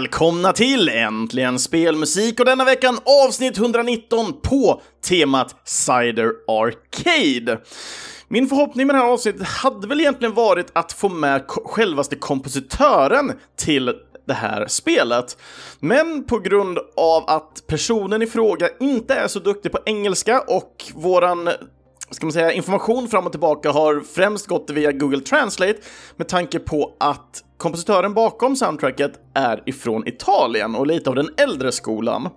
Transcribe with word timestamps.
välkomna 0.00 0.52
till 0.52 0.88
Äntligen 0.88 1.58
Spelmusik 1.58 2.40
och 2.40 2.46
denna 2.46 2.64
veckan 2.64 2.98
avsnitt 3.26 3.58
119 3.58 4.40
på 4.42 4.82
temat 5.08 5.56
Cider 5.64 6.32
Arcade. 6.46 7.60
Min 8.28 8.48
förhoppning 8.48 8.86
med 8.86 8.96
det 8.96 9.00
här 9.00 9.12
avsnittet 9.12 9.46
hade 9.46 9.88
väl 9.88 10.00
egentligen 10.00 10.34
varit 10.34 10.66
att 10.72 10.92
få 10.92 11.08
med 11.08 11.44
självaste 11.46 12.16
kompositören 12.16 13.32
till 13.56 13.94
det 14.26 14.34
här 14.34 14.66
spelet. 14.68 15.36
Men 15.80 16.24
på 16.24 16.38
grund 16.38 16.78
av 16.96 17.30
att 17.30 17.66
personen 17.66 18.22
i 18.22 18.26
fråga 18.26 18.68
inte 18.80 19.14
är 19.14 19.28
så 19.28 19.38
duktig 19.38 19.72
på 19.72 19.78
engelska 19.86 20.40
och 20.40 20.84
våran 20.94 21.50
ska 22.10 22.26
man 22.26 22.32
säga, 22.32 22.52
information 22.52 23.08
fram 23.08 23.26
och 23.26 23.32
tillbaka 23.32 23.70
har 23.70 24.00
främst 24.00 24.46
gått 24.46 24.70
via 24.70 24.92
Google 24.92 25.20
Translate 25.20 25.78
med 26.16 26.28
tanke 26.28 26.58
på 26.58 26.96
att 27.00 27.44
kompositören 27.60 28.14
bakom 28.14 28.56
soundtracket 28.56 29.12
är 29.34 29.62
ifrån 29.66 30.08
Italien 30.08 30.74
och 30.74 30.86
lite 30.86 31.10
av 31.10 31.16
den 31.16 31.28
äldre 31.36 31.72
skolan. 31.72 32.28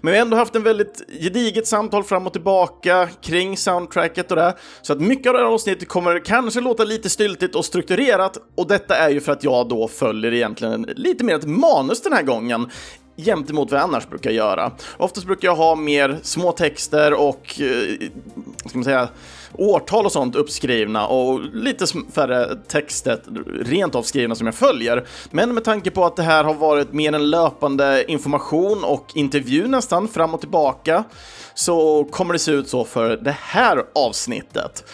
Men 0.00 0.12
vi 0.12 0.18
har 0.18 0.24
ändå 0.24 0.36
haft 0.36 0.56
en 0.56 0.62
väldigt 0.62 1.02
gediget 1.20 1.66
samtal 1.66 2.04
fram 2.04 2.26
och 2.26 2.32
tillbaka 2.32 3.08
kring 3.22 3.56
soundtracket 3.56 4.30
och 4.30 4.36
det. 4.36 4.54
Så 4.82 4.92
att 4.92 5.00
mycket 5.00 5.26
av 5.26 5.32
det 5.32 5.38
här 5.38 5.46
avsnittet 5.46 5.88
kommer 5.88 6.24
kanske 6.24 6.60
låta 6.60 6.84
lite 6.84 7.10
styltigt 7.10 7.54
och 7.54 7.64
strukturerat 7.64 8.38
och 8.56 8.66
detta 8.66 8.96
är 8.96 9.10
ju 9.10 9.20
för 9.20 9.32
att 9.32 9.44
jag 9.44 9.68
då 9.68 9.88
följer 9.88 10.34
egentligen 10.34 10.82
lite 10.96 11.24
mer 11.24 11.34
ett 11.34 11.46
manus 11.46 12.02
den 12.02 12.12
här 12.12 12.22
gången 12.22 12.70
jämt 13.16 13.50
emot 13.50 13.70
vad 13.70 13.80
jag 13.80 13.84
annars 13.84 14.08
brukar 14.08 14.30
göra. 14.30 14.72
Oftast 14.96 15.26
brukar 15.26 15.48
jag 15.48 15.56
ha 15.56 15.74
mer 15.74 16.18
små 16.22 16.52
texter 16.52 17.14
och, 17.14 17.60
eh, 17.60 18.08
ska 18.66 18.78
man 18.78 18.84
säga, 18.84 19.08
årtal 19.52 20.06
och 20.06 20.12
sånt 20.12 20.36
uppskrivna 20.36 21.06
och 21.06 21.40
lite 21.40 21.86
färre 22.12 22.56
texter 22.68 23.20
rent 23.62 23.94
avskrivna 23.94 24.34
som 24.34 24.46
jag 24.46 24.54
följer. 24.54 25.06
Men 25.30 25.54
med 25.54 25.64
tanke 25.64 25.90
på 25.90 26.04
att 26.04 26.16
det 26.16 26.22
här 26.22 26.44
har 26.44 26.54
varit 26.54 26.92
mer 26.92 27.12
en 27.12 27.30
löpande 27.30 28.10
information 28.10 28.84
och 28.84 29.06
intervju 29.14 29.68
nästan 29.68 30.08
fram 30.08 30.34
och 30.34 30.40
tillbaka 30.40 31.04
så 31.54 32.04
kommer 32.04 32.32
det 32.32 32.38
se 32.38 32.52
ut 32.52 32.68
så 32.68 32.84
för 32.84 33.16
det 33.16 33.36
här 33.40 33.84
avsnittet. 33.94 34.84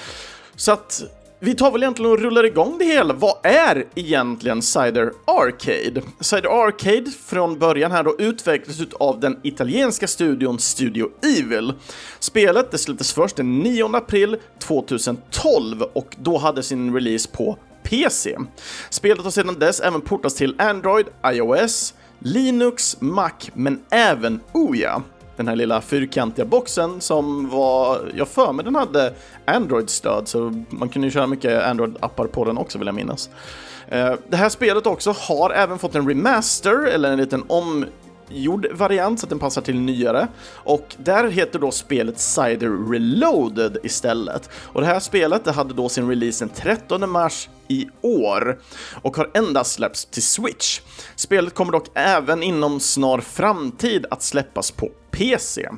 Så 0.56 0.72
att 0.72 1.02
vi 1.40 1.54
tar 1.54 1.70
väl 1.70 1.82
egentligen 1.82 2.10
och 2.12 2.18
rullar 2.18 2.44
igång 2.44 2.78
det 2.78 2.84
hela. 2.84 3.14
Vad 3.14 3.36
är 3.42 3.84
egentligen 3.94 4.62
Cider 4.62 5.12
Arcade? 5.24 6.02
Cider 6.20 6.64
Arcade 6.66 7.10
från 7.26 7.58
början 7.58 7.92
här 7.92 8.02
då 8.02 8.16
utvecklades 8.18 8.94
av 8.94 9.20
den 9.20 9.40
italienska 9.42 10.06
studion 10.06 10.58
Studio 10.58 11.10
Evil. 11.38 11.72
Spelet 12.18 12.70
det 12.70 12.78
släpptes 12.78 13.12
först 13.12 13.36
den 13.36 13.58
9 13.58 13.96
april 13.96 14.36
2012 14.58 15.82
och 15.82 16.16
då 16.18 16.38
hade 16.38 16.62
sin 16.62 16.94
release 16.94 17.28
på 17.32 17.58
PC. 17.82 18.36
Spelet 18.90 19.24
har 19.24 19.30
sedan 19.30 19.58
dess 19.58 19.80
även 19.80 20.00
portats 20.00 20.34
till 20.34 20.54
Android, 20.58 21.06
iOS, 21.26 21.94
Linux, 22.18 23.00
Mac 23.00 23.30
men 23.54 23.80
även 23.90 24.40
Ouya 24.52 25.02
den 25.36 25.48
här 25.48 25.56
lilla 25.56 25.80
fyrkantiga 25.80 26.44
boxen 26.44 27.00
som 27.00 27.48
var, 27.48 28.12
jag 28.14 28.28
för 28.28 28.52
mig 28.52 28.64
den 28.64 28.74
hade 28.74 29.12
Android-stöd, 29.44 30.28
så 30.28 30.64
man 30.68 30.88
kunde 30.88 31.08
ju 31.08 31.12
köra 31.12 31.26
mycket 31.26 31.62
Android-appar 31.62 32.26
på 32.26 32.44
den 32.44 32.58
också 32.58 32.78
vill 32.78 32.86
jag 32.86 32.94
minnas. 32.94 33.30
Eh, 33.88 34.12
det 34.28 34.36
här 34.36 34.48
spelet 34.48 34.86
också 34.86 35.14
har 35.18 35.50
även 35.50 35.78
fått 35.78 35.94
en 35.94 36.08
remaster, 36.08 36.86
eller 36.86 37.12
en 37.12 37.18
liten 37.18 37.44
om 37.46 37.84
gjord 38.28 38.66
variant 38.72 39.20
så 39.20 39.26
att 39.26 39.30
den 39.30 39.38
passar 39.38 39.62
till 39.62 39.80
nyare. 39.80 40.28
Och 40.52 40.96
där 40.98 41.28
heter 41.28 41.58
då 41.58 41.70
spelet 41.70 42.18
Cider 42.18 42.90
Reloaded 42.92 43.78
istället. 43.82 44.50
Och 44.54 44.80
det 44.80 44.86
här 44.86 45.00
spelet 45.00 45.44
det 45.44 45.52
hade 45.52 45.74
då 45.74 45.88
sin 45.88 46.08
release 46.08 46.44
den 46.44 46.54
13 46.54 47.10
mars 47.10 47.48
i 47.68 47.88
år 48.00 48.58
och 49.02 49.16
har 49.16 49.30
endast 49.34 49.72
släppts 49.72 50.04
till 50.04 50.22
Switch. 50.22 50.80
Spelet 51.16 51.54
kommer 51.54 51.72
dock 51.72 51.88
även 51.94 52.42
inom 52.42 52.80
snar 52.80 53.18
framtid 53.18 54.06
att 54.10 54.22
släppas 54.22 54.70
på 54.70 54.90
PC. 55.10 55.68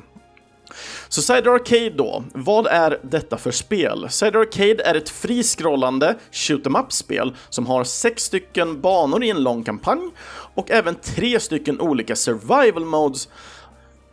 Så 1.09 1.21
Cider 1.21 1.51
Arcade 1.51 1.89
då, 1.89 2.23
vad 2.33 2.67
är 2.67 2.99
detta 3.03 3.37
för 3.37 3.51
spel? 3.51 4.07
Cider 4.09 4.39
Arcade 4.39 4.83
är 4.83 4.95
ett 4.95 5.09
friskrollande 5.09 6.15
shoot 6.31 6.65
em 6.67 6.75
up-spel 6.75 7.35
som 7.49 7.65
har 7.65 7.83
sex 7.83 8.23
stycken 8.23 8.81
banor 8.81 9.23
i 9.23 9.29
en 9.29 9.43
lång 9.43 9.63
kampanj 9.63 10.11
och 10.55 10.71
även 10.71 10.95
tre 10.95 11.39
stycken 11.39 11.81
olika 11.81 12.15
survival 12.15 12.85
modes 12.85 13.29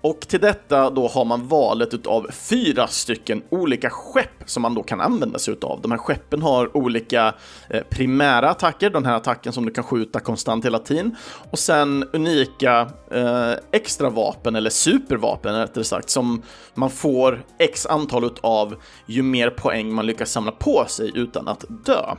och 0.05 0.21
till 0.21 0.41
detta 0.41 0.91
då 0.91 1.09
har 1.09 1.25
man 1.25 1.49
valet 1.49 1.95
utav 1.95 2.31
fyra 2.33 2.87
stycken 2.87 3.43
olika 3.51 3.91
skepp 3.91 4.43
som 4.47 4.63
man 4.63 4.75
då 4.75 4.83
kan 4.83 5.01
använda 5.01 5.39
sig 5.39 5.53
utav. 5.53 5.81
De 5.83 5.91
här 5.91 5.99
skeppen 5.99 6.43
har 6.43 6.77
olika 6.77 7.35
eh, 7.71 7.83
primära 7.91 8.51
attacker, 8.51 8.91
den 8.91 9.07
här 9.07 9.17
attacken 9.17 9.53
som 9.53 9.67
du 9.67 9.73
kan 9.73 9.85
skjuta 9.85 10.21
konstant 10.21 10.65
hela 10.65 10.79
tiden, 10.79 11.17
och 11.51 11.59
sen 11.59 12.05
unika 12.13 12.89
eh, 13.11 13.53
extra 13.73 14.11
vapen 14.11 14.57
eller 14.57 14.71
supervapen 14.71 15.55
rättare 15.55 15.85
sagt 15.85 16.11
som 16.11 16.43
man 16.75 16.91
får 16.91 17.45
x 17.59 17.87
antal 17.87 18.25
utav 18.25 18.75
ju 19.07 19.23
mer 19.23 19.51
poäng 19.51 19.95
man 19.95 20.07
lyckas 20.07 20.31
samla 20.31 20.53
på 20.53 20.85
sig 20.89 21.11
utan 21.15 21.49
att 21.49 21.65
dö. 21.69 22.15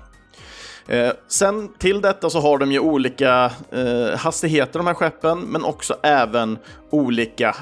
Eh, 0.87 1.11
sen 1.27 1.73
till 1.79 2.01
detta 2.01 2.29
så 2.29 2.39
har 2.39 2.57
de 2.57 2.71
ju 2.71 2.79
olika 2.79 3.51
eh, 3.71 4.17
hastigheter 4.17 4.79
de 4.79 4.87
här 4.87 4.93
skeppen, 4.93 5.39
men 5.39 5.63
också 5.63 5.95
även 6.03 6.57
olika 6.89 7.55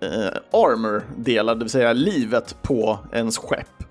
Eh, 0.00 0.40
armor-delar, 0.52 1.54
det 1.54 1.64
vill 1.64 1.70
säga 1.70 1.92
livet 1.92 2.56
på 2.62 2.98
ens 3.12 3.38
skepp. 3.38 3.84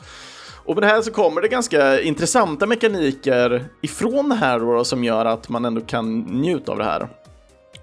Och 0.66 0.76
med 0.76 0.84
det 0.84 0.88
här 0.88 1.02
så 1.02 1.12
kommer 1.12 1.42
det 1.42 1.48
ganska 1.48 2.02
intressanta 2.02 2.66
mekaniker 2.66 3.66
ifrån 3.82 4.30
det 4.30 4.36
här 4.36 4.60
då, 4.60 4.84
som 4.84 5.04
gör 5.04 5.26
att 5.26 5.50
man 5.50 5.66
ändå 5.66 5.82
kan 5.82 6.20
njuta 6.20 6.72
av 6.72 6.78
det 6.78 6.84
här. 6.84 7.08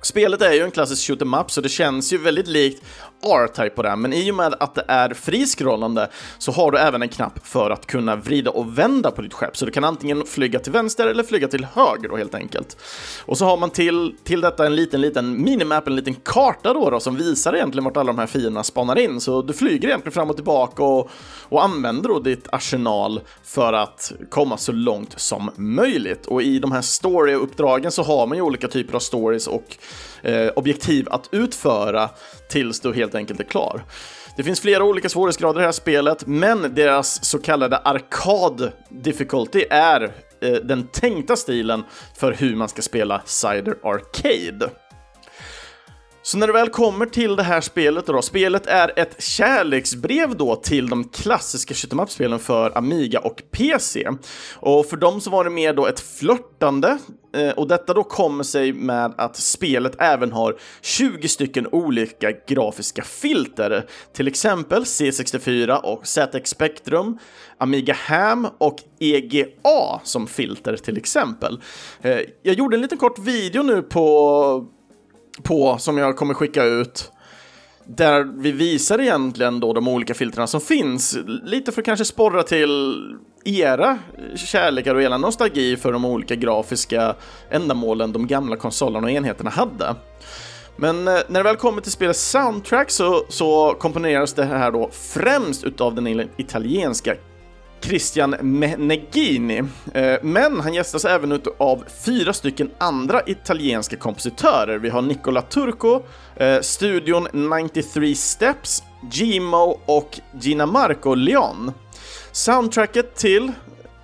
Spelet 0.05 0.43
är 0.43 0.53
ju 0.53 0.61
en 0.61 0.71
klassisk 0.71 1.07
shoot 1.07 1.23
em 1.23 1.35
up 1.35 1.51
så 1.51 1.61
det 1.61 1.69
känns 1.69 2.13
ju 2.13 2.19
väldigt 2.19 2.49
likt 2.49 2.83
R-Type 3.23 3.71
på 3.71 3.83
det, 3.83 3.97
men 3.97 4.13
i 4.13 4.31
och 4.31 4.35
med 4.35 4.55
att 4.61 4.75
det 4.75 4.85
är 4.89 5.15
friskrollande 5.15 6.11
så 6.39 6.53
har 6.53 6.71
du 6.71 6.79
även 6.79 7.03
en 7.03 7.09
knapp 7.09 7.47
för 7.47 7.71
att 7.71 7.87
kunna 7.87 8.17
vrida 8.17 8.51
och 8.51 8.79
vända 8.79 9.11
på 9.11 9.23
ditt 9.23 9.33
skepp, 9.33 9.57
så 9.57 9.67
du 9.67 9.73
kan 9.73 9.85
antingen 9.85 10.27
flyga 10.27 10.59
till 10.59 10.73
vänster 10.73 11.07
eller 11.07 11.23
flyga 11.23 11.49
till 11.49 11.67
höger 11.75 12.09
då 12.09 12.17
helt 12.17 12.35
enkelt. 12.35 12.77
Och 13.27 13.39
så 13.39 13.45
har 13.45 13.57
man 13.57 13.71
till, 13.71 14.15
till 14.25 14.41
detta 14.41 14.67
en 14.67 14.77
liten, 14.77 15.01
liten 15.01 15.43
minimap, 15.43 15.87
en 15.87 15.97
liten 15.97 16.15
karta 16.15 16.73
då, 16.75 16.91
då 16.91 17.01
som 17.01 17.17
visar 17.17 17.55
egentligen 17.55 17.85
vart 17.85 17.97
alla 17.97 18.13
de 18.13 18.19
här 18.19 18.27
fienderna 18.27 18.65
spanar 18.65 18.99
in, 18.99 19.21
så 19.21 19.43
du 19.43 19.53
flyger 19.53 19.89
egentligen 19.89 20.13
fram 20.13 20.31
och 20.31 20.37
tillbaka 20.37 20.83
och, 20.83 21.11
och 21.49 21.65
använder 21.65 22.09
då 22.09 22.19
ditt 22.19 22.49
arsenal 22.53 23.21
för 23.45 23.73
att 23.73 24.13
komma 24.31 24.57
så 24.57 24.73
långt 24.73 25.21
som 25.21 25.51
möjligt. 25.57 26.27
Och 26.27 26.43
i 26.43 26.59
de 26.59 26.73
här 26.73 26.83
story-uppdragen 26.83 27.91
så 27.91 28.03
har 28.03 28.27
man 28.27 28.39
ju 28.39 28.43
olika 28.43 28.69
typer 28.69 28.95
av 28.95 29.01
stories 29.01 29.47
och 29.47 29.77
eh, 30.23 30.49
objektiv 30.57 31.09
att 31.11 31.29
utföra 31.33 32.11
tills 32.49 32.81
du 32.81 32.95
helt 32.95 33.15
enkelt 33.15 33.41
är 33.41 33.45
klar. 33.45 33.85
Det 34.37 34.43
finns 34.43 34.61
flera 34.61 34.85
olika 34.85 35.09
svårighetsgrader 35.09 35.61
i 35.61 35.63
det 35.63 35.67
här 35.67 35.73
spelet, 35.73 36.27
men 36.27 36.75
deras 36.75 37.25
så 37.25 37.39
kallade 37.39 37.77
arkad 37.77 38.73
difficulty 38.89 39.65
är 39.71 40.03
eh, 40.41 40.53
den 40.53 40.87
tänkta 40.87 41.37
stilen 41.37 41.85
för 42.17 42.33
hur 42.33 42.57
man 42.57 42.69
ska 42.69 42.83
spela 42.83 43.23
Cider 43.25 43.77
Arcade. 43.83 44.71
Så 46.27 46.39
när 46.39 46.47
det 46.47 46.53
väl 46.53 46.69
kommer 46.69 47.07
till 47.07 47.37
det 47.37 47.43
här 47.43 47.61
spelet 47.61 48.07
då, 48.07 48.23
spelet 48.23 48.67
är 48.67 48.93
ett 48.97 49.23
kärleksbrev 49.23 50.37
då 50.37 50.57
till 50.57 50.89
de 50.89 51.09
klassiska 51.09 51.75
shoot'em 51.75 52.03
up-spelen 52.03 52.39
för 52.39 52.79
Amiga 52.79 53.21
och 53.21 53.43
PC. 53.51 54.09
Och 54.55 54.87
för 54.87 54.97
dem 54.97 55.21
så 55.21 55.31
var 55.31 55.45
det 55.45 55.51
mer 55.51 55.75
då 55.75 55.87
ett 55.87 56.01
flörtande 56.01 56.99
eh, 57.37 57.51
och 57.51 57.69
detta 57.69 57.95
då 57.95 58.03
kommer 58.03 58.45
sig 58.45 58.73
med 58.73 59.15
att 59.17 59.37
spelet 59.37 59.97
även 59.99 60.33
har 60.33 60.57
20 60.83 61.29
stycken 61.29 61.67
olika 61.73 62.33
grafiska 62.49 63.03
filter, 63.03 63.87
till 64.13 64.29
exempel 64.29 64.83
C64 64.83 65.77
och 65.77 66.07
ZX 66.07 66.51
Spectrum, 66.51 67.19
Amiga 67.59 67.95
Ham 67.95 68.47
och 68.59 68.79
EGA 68.99 70.01
som 70.03 70.27
filter 70.27 70.77
till 70.77 70.97
exempel. 70.97 71.61
Eh, 72.03 72.21
jag 72.43 72.55
gjorde 72.55 72.77
en 72.77 72.83
liten 72.83 72.99
kort 72.99 73.19
video 73.19 73.63
nu 73.63 73.83
på 73.83 74.74
på 75.43 75.79
som 75.79 75.99
jag 75.99 76.17
kommer 76.17 76.35
skicka 76.35 76.65
ut. 76.65 77.11
Där 77.87 78.25
vi 78.37 78.53
visar 78.53 79.01
egentligen 79.01 79.61
då 79.61 79.73
de 79.73 79.89
olika 79.89 80.15
filtrerna 80.15 80.47
som 80.47 80.61
finns. 80.61 81.19
Lite 81.43 81.73
för 81.73 81.81
att 81.81 81.87
kanske 81.87 82.05
sporra 82.05 82.43
till 82.43 82.95
era 83.45 83.99
kärlekar 84.37 84.95
och 84.95 85.03
era 85.03 85.19
nostalgi 85.19 85.77
för 85.77 85.93
de 85.93 86.05
olika 86.05 86.35
grafiska 86.35 87.15
ändamålen 87.51 88.13
de 88.13 88.27
gamla 88.27 88.57
konsolerna 88.57 89.07
och 89.07 89.11
enheterna 89.11 89.51
hade. 89.51 89.95
Men 90.77 91.09
eh, 91.09 91.15
när 91.29 91.41
det 91.41 91.43
väl 91.43 91.57
kommer 91.57 91.83
till 91.83 91.93
spelets 91.93 92.31
soundtrack 92.31 92.91
så, 92.91 93.25
så 93.29 93.75
komponeras 93.79 94.35
det 94.35 94.45
här 94.45 94.71
då 94.71 94.91
främst 94.93 95.65
utav 95.65 95.95
den 95.95 96.29
italienska 96.37 97.15
Christian 97.85 98.37
Meneghini. 98.41 99.63
Eh, 99.95 100.17
men 100.23 100.61
han 100.61 100.75
gästas 100.75 101.05
även 101.05 101.41
av 101.59 101.85
fyra 102.05 102.33
stycken 102.33 102.71
andra 102.79 103.23
italienska 103.27 103.97
kompositörer. 103.97 104.79
Vi 104.79 104.89
har 104.89 105.03
Nicola 105.03 105.43
Turco, 105.43 106.03
eh, 106.37 106.61
studion 106.61 107.29
93 107.33 108.15
Steps, 108.15 108.83
Gimo 109.11 109.81
och 109.87 110.21
Gina 110.41 110.67
Marco 110.67 111.15
Leon. 111.15 111.73
Soundtracket 112.33 113.17
till 113.17 113.53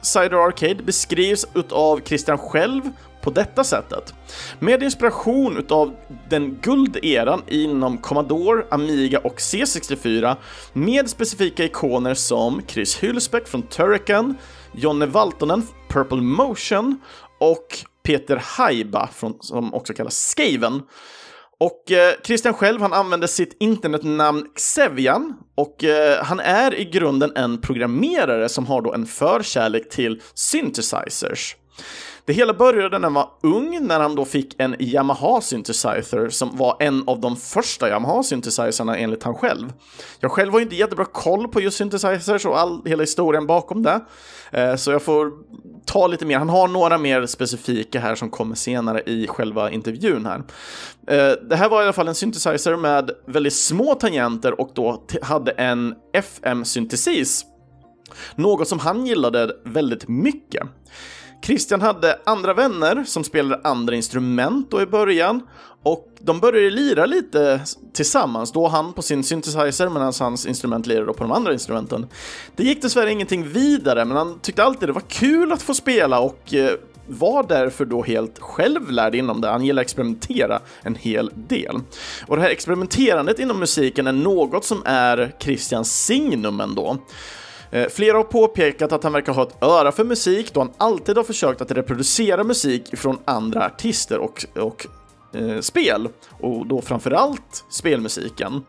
Cider 0.02 0.46
Arcade 0.46 0.82
beskrivs 0.82 1.46
av 1.70 2.00
Christian 2.04 2.38
själv 2.38 2.82
på 3.22 3.30
detta 3.30 3.64
sättet. 3.64 4.14
Med 4.58 4.82
inspiration 4.82 5.56
utav 5.56 5.96
den 6.28 6.58
gulderan 6.62 7.42
inom 7.48 7.98
Commodore, 7.98 8.64
Amiga 8.70 9.18
och 9.18 9.36
C64 9.36 10.36
med 10.72 11.10
specifika 11.10 11.64
ikoner 11.64 12.14
som 12.14 12.62
Chris 12.66 12.96
Hylsbeck 13.02 13.48
från 13.48 13.62
Turrican, 13.62 14.34
Jonne 14.72 15.06
Valtonen, 15.06 15.62
Purple 15.88 16.20
Motion 16.20 17.00
och 17.40 17.66
Peter 18.02 18.42
Haiba, 18.44 19.08
från, 19.14 19.36
som 19.40 19.74
också 19.74 19.94
kallas 19.94 20.16
Skaven. 20.16 20.82
Och 21.60 21.92
eh, 21.92 22.14
Christian 22.24 22.54
själv, 22.54 22.80
han 22.80 22.92
använder 22.92 23.26
sitt 23.26 23.56
internetnamn 23.60 24.46
Xevian 24.54 25.34
och 25.54 25.84
eh, 25.84 26.24
han 26.24 26.40
är 26.40 26.74
i 26.74 26.84
grunden 26.84 27.32
en 27.36 27.60
programmerare 27.60 28.48
som 28.48 28.66
har 28.66 28.82
då 28.82 28.92
en 28.92 29.06
förkärlek 29.06 29.90
till 29.90 30.22
synthesizers. 30.34 31.56
Det 32.30 32.34
hela 32.34 32.54
började 32.54 32.98
när 32.98 33.06
han 33.06 33.14
var 33.14 33.28
ung, 33.42 33.86
när 33.86 34.00
han 34.00 34.14
då 34.14 34.24
fick 34.24 34.54
en 34.60 34.76
Yamaha 34.78 35.40
synthesizer 35.40 36.28
som 36.28 36.56
var 36.56 36.76
en 36.80 37.04
av 37.06 37.20
de 37.20 37.36
första 37.36 37.88
Yamaha 37.88 38.22
synthesizerna 38.22 38.96
enligt 38.96 39.22
han 39.22 39.34
själv. 39.34 39.72
Jag 40.20 40.30
själv 40.30 40.52
har 40.52 40.58
ju 40.58 40.62
inte 40.62 40.76
jättebra 40.76 41.04
koll 41.04 41.48
på 41.48 41.60
just 41.60 41.76
synthesizers 41.76 42.46
och 42.46 42.58
all, 42.58 42.82
hela 42.84 43.02
historien 43.02 43.46
bakom 43.46 43.82
det, 43.82 44.00
eh, 44.52 44.76
så 44.76 44.90
jag 44.90 45.02
får 45.02 45.32
ta 45.84 46.06
lite 46.06 46.26
mer. 46.26 46.38
Han 46.38 46.48
har 46.48 46.68
några 46.68 46.98
mer 46.98 47.26
specifika 47.26 48.00
här 48.00 48.14
som 48.14 48.30
kommer 48.30 48.54
senare 48.54 49.02
i 49.06 49.26
själva 49.26 49.70
intervjun 49.70 50.26
här. 50.26 50.42
Eh, 51.06 51.36
det 51.48 51.56
här 51.56 51.68
var 51.68 51.80
i 51.80 51.84
alla 51.84 51.92
fall 51.92 52.08
en 52.08 52.14
synthesizer 52.14 52.76
med 52.76 53.10
väldigt 53.26 53.54
små 53.54 53.94
tangenter 53.94 54.60
och 54.60 54.70
då 54.74 55.02
hade 55.22 55.50
en 55.50 55.94
FM-syntesis. 56.12 57.44
Något 58.34 58.68
som 58.68 58.78
han 58.78 59.06
gillade 59.06 59.56
väldigt 59.64 60.08
mycket. 60.08 60.62
Christian 61.42 61.80
hade 61.80 62.18
andra 62.24 62.54
vänner 62.54 63.04
som 63.04 63.24
spelade 63.24 63.60
andra 63.64 63.96
instrument 63.96 64.70
då 64.70 64.82
i 64.82 64.86
början 64.86 65.42
och 65.82 66.08
de 66.20 66.40
började 66.40 66.70
lira 66.70 67.06
lite 67.06 67.60
tillsammans, 67.92 68.52
då 68.52 68.68
han 68.68 68.92
på 68.92 69.02
sin 69.02 69.24
synthesizer 69.24 69.88
medan 69.88 70.12
hans 70.20 70.46
instrument 70.46 70.86
lirade 70.86 71.12
på 71.12 71.24
de 71.24 71.32
andra 71.32 71.52
instrumenten. 71.52 72.06
Det 72.56 72.64
gick 72.64 72.82
dessvärre 72.82 73.12
ingenting 73.12 73.48
vidare, 73.48 74.04
men 74.04 74.16
han 74.16 74.40
tyckte 74.40 74.64
alltid 74.64 74.88
det 74.88 74.92
var 74.92 75.00
kul 75.08 75.52
att 75.52 75.62
få 75.62 75.74
spela 75.74 76.20
och 76.20 76.54
eh, 76.54 76.70
var 77.06 77.42
därför 77.42 77.84
då 77.84 78.02
helt 78.02 78.38
självlärd 78.38 79.14
inom 79.14 79.40
det. 79.40 79.48
Han 79.48 79.64
gillar 79.64 79.82
att 79.82 79.86
experimentera 79.86 80.60
en 80.82 80.94
hel 80.94 81.30
del. 81.34 81.80
Och 82.26 82.36
det 82.36 82.42
här 82.42 82.50
experimenterandet 82.50 83.38
inom 83.38 83.58
musiken 83.58 84.06
är 84.06 84.12
något 84.12 84.64
som 84.64 84.82
är 84.84 85.34
Christians 85.38 86.04
signum 86.06 86.60
ändå. 86.60 86.98
Eh, 87.70 87.88
flera 87.88 88.16
har 88.16 88.24
påpekat 88.24 88.92
att 88.92 89.02
han 89.02 89.12
verkar 89.12 89.32
ha 89.32 89.42
ett 89.42 89.62
öra 89.62 89.92
för 89.92 90.04
musik 90.04 90.54
då 90.54 90.60
han 90.60 90.72
alltid 90.78 91.16
har 91.16 91.24
försökt 91.24 91.60
att 91.60 91.70
reproducera 91.70 92.44
musik 92.44 92.96
från 92.96 93.18
andra 93.24 93.66
artister 93.66 94.18
och, 94.18 94.44
och 94.56 94.86
eh, 95.34 95.60
spel, 95.60 96.08
och 96.40 96.66
då 96.66 96.80
framförallt 96.82 97.64
spelmusiken. 97.70 98.62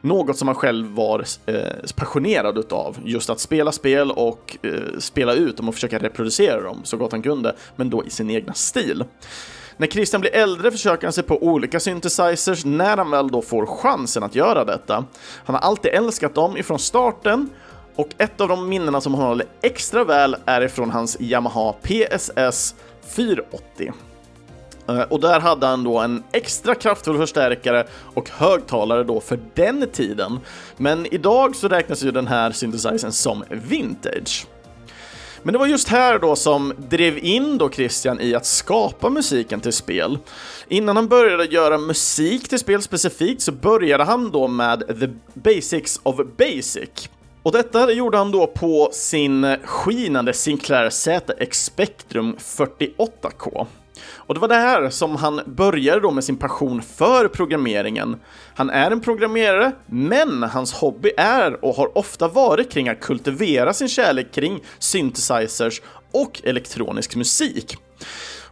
Något 0.00 0.36
som 0.36 0.48
han 0.48 0.54
själv 0.54 0.94
var 0.94 1.24
eh, 1.46 1.56
passionerad 1.96 2.58
utav, 2.58 2.96
just 3.04 3.30
att 3.30 3.40
spela 3.40 3.72
spel 3.72 4.10
och 4.10 4.56
eh, 4.62 4.98
spela 4.98 5.34
ut 5.34 5.56
dem 5.56 5.68
och 5.68 5.74
försöka 5.74 5.98
reproducera 5.98 6.60
dem 6.60 6.80
så 6.84 6.96
gott 6.96 7.12
han 7.12 7.22
kunde, 7.22 7.56
men 7.76 7.90
då 7.90 8.04
i 8.04 8.10
sin 8.10 8.30
egna 8.30 8.54
stil. 8.54 9.04
När 9.76 9.86
Christian 9.86 10.20
blir 10.20 10.34
äldre 10.34 10.70
försöker 10.70 11.06
han 11.06 11.12
sig 11.12 11.24
på 11.24 11.42
olika 11.42 11.80
synthesizers 11.80 12.64
när 12.64 12.96
han 12.96 13.10
väl 13.10 13.28
då 13.28 13.42
får 13.42 13.66
chansen 13.66 14.22
att 14.22 14.34
göra 14.34 14.64
detta. 14.64 15.04
Han 15.44 15.54
har 15.54 15.62
alltid 15.62 15.90
älskat 15.94 16.34
dem 16.34 16.56
ifrån 16.56 16.78
starten 16.78 17.48
och 17.96 18.08
ett 18.18 18.40
av 18.40 18.48
de 18.48 18.68
minnena 18.68 19.00
som 19.00 19.14
han 19.14 19.26
håller 19.26 19.46
extra 19.62 20.04
väl 20.04 20.36
är 20.44 20.60
ifrån 20.60 20.90
hans 20.90 21.16
Yamaha 21.20 21.72
PSS 21.72 22.74
480. 23.16 23.92
Eh, 24.88 25.00
och 25.00 25.20
där 25.20 25.40
hade 25.40 25.66
han 25.66 25.84
då 25.84 25.98
en 25.98 26.22
extra 26.32 26.74
kraftfull 26.74 27.18
förstärkare 27.18 27.86
och 28.14 28.30
högtalare 28.30 29.04
då 29.04 29.20
för 29.20 29.38
den 29.54 29.86
tiden. 29.92 30.40
Men 30.76 31.06
idag 31.14 31.56
så 31.56 31.68
räknas 31.68 32.02
ju 32.02 32.10
den 32.10 32.26
här 32.26 32.52
synthesizern 32.52 33.12
som 33.12 33.44
vintage. 33.48 34.46
Men 35.42 35.52
det 35.52 35.58
var 35.58 35.66
just 35.66 35.88
här 35.88 36.18
då 36.18 36.36
som 36.36 36.72
drev 36.76 37.18
in 37.18 37.58
då 37.58 37.70
Christian 37.70 38.20
i 38.20 38.34
att 38.34 38.46
skapa 38.46 39.10
musiken 39.10 39.60
till 39.60 39.72
spel. 39.72 40.18
Innan 40.68 40.96
han 40.96 41.08
började 41.08 41.44
göra 41.44 41.78
musik 41.78 42.48
till 42.48 42.58
spel 42.58 42.82
specifikt 42.82 43.42
så 43.42 43.52
började 43.52 44.04
han 44.04 44.30
då 44.30 44.48
med 44.48 45.00
The 45.00 45.08
Basics 45.34 46.00
of 46.02 46.16
Basic. 46.36 47.08
Och 47.42 47.52
detta 47.52 47.92
gjorde 47.92 48.18
han 48.18 48.30
då 48.30 48.46
på 48.46 48.90
sin 48.92 49.56
skinande 49.64 50.32
Sinclair 50.32 50.90
ZX 50.90 51.64
Spectrum 51.64 52.36
48K. 52.38 53.66
Och 54.14 54.34
det 54.34 54.40
var 54.40 54.48
det 54.48 54.54
här 54.54 54.90
som 54.90 55.16
han 55.16 55.40
började 55.46 56.00
då 56.00 56.10
med 56.10 56.24
sin 56.24 56.36
passion 56.36 56.82
för 56.82 57.28
programmeringen. 57.28 58.16
Han 58.54 58.70
är 58.70 58.90
en 58.90 59.00
programmerare, 59.00 59.72
men 59.86 60.42
hans 60.42 60.72
hobby 60.72 61.10
är 61.16 61.64
och 61.64 61.74
har 61.74 61.98
ofta 61.98 62.28
varit 62.28 62.72
kring 62.72 62.88
att 62.88 63.00
kultivera 63.00 63.72
sin 63.72 63.88
kärlek 63.88 64.32
kring 64.32 64.60
synthesizers 64.78 65.82
och 66.12 66.40
elektronisk 66.44 67.16
musik. 67.16 67.76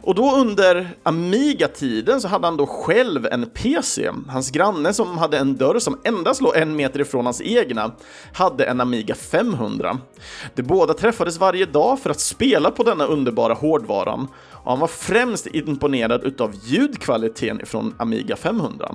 Och 0.01 0.15
då 0.15 0.35
under 0.35 0.89
Amiga-tiden 1.03 2.21
så 2.21 2.27
hade 2.27 2.47
han 2.47 2.57
då 2.57 2.65
själv 2.65 3.27
en 3.31 3.45
PC. 3.45 4.09
Hans 4.27 4.51
granne 4.51 4.93
som 4.93 5.17
hade 5.17 5.37
en 5.37 5.55
dörr 5.55 5.79
som 5.79 5.99
endast 6.03 6.41
låg 6.41 6.55
en 6.55 6.75
meter 6.75 6.99
ifrån 6.99 7.25
hans 7.25 7.41
egna 7.41 7.91
hade 8.33 8.65
en 8.65 8.81
Amiga 8.81 9.15
500. 9.15 9.97
De 10.55 10.63
båda 10.63 10.93
träffades 10.93 11.39
varje 11.39 11.65
dag 11.65 11.99
för 11.99 12.09
att 12.09 12.19
spela 12.19 12.71
på 12.71 12.83
denna 12.83 13.05
underbara 13.05 13.53
hårdvaran 13.53 14.27
och 14.51 14.71
han 14.71 14.79
var 14.79 14.87
främst 14.87 15.47
imponerad 15.47 16.23
utav 16.23 16.53
ljudkvaliteten 16.63 17.61
ifrån 17.61 17.95
Amiga 17.97 18.35
500. 18.35 18.91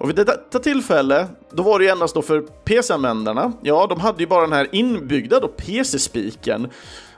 Och 0.00 0.08
vid 0.08 0.16
detta 0.16 0.58
tillfälle, 0.58 1.26
då 1.52 1.62
var 1.62 1.78
det 1.78 1.84
ju 1.84 1.90
endast 1.90 2.14
då 2.14 2.22
för 2.22 2.40
PC-användarna. 2.40 3.52
Ja, 3.62 3.86
de 3.86 4.00
hade 4.00 4.22
ju 4.22 4.26
bara 4.26 4.40
den 4.40 4.52
här 4.52 4.68
inbyggda 4.72 5.40
då 5.40 5.48
PC-spiken 5.48 6.68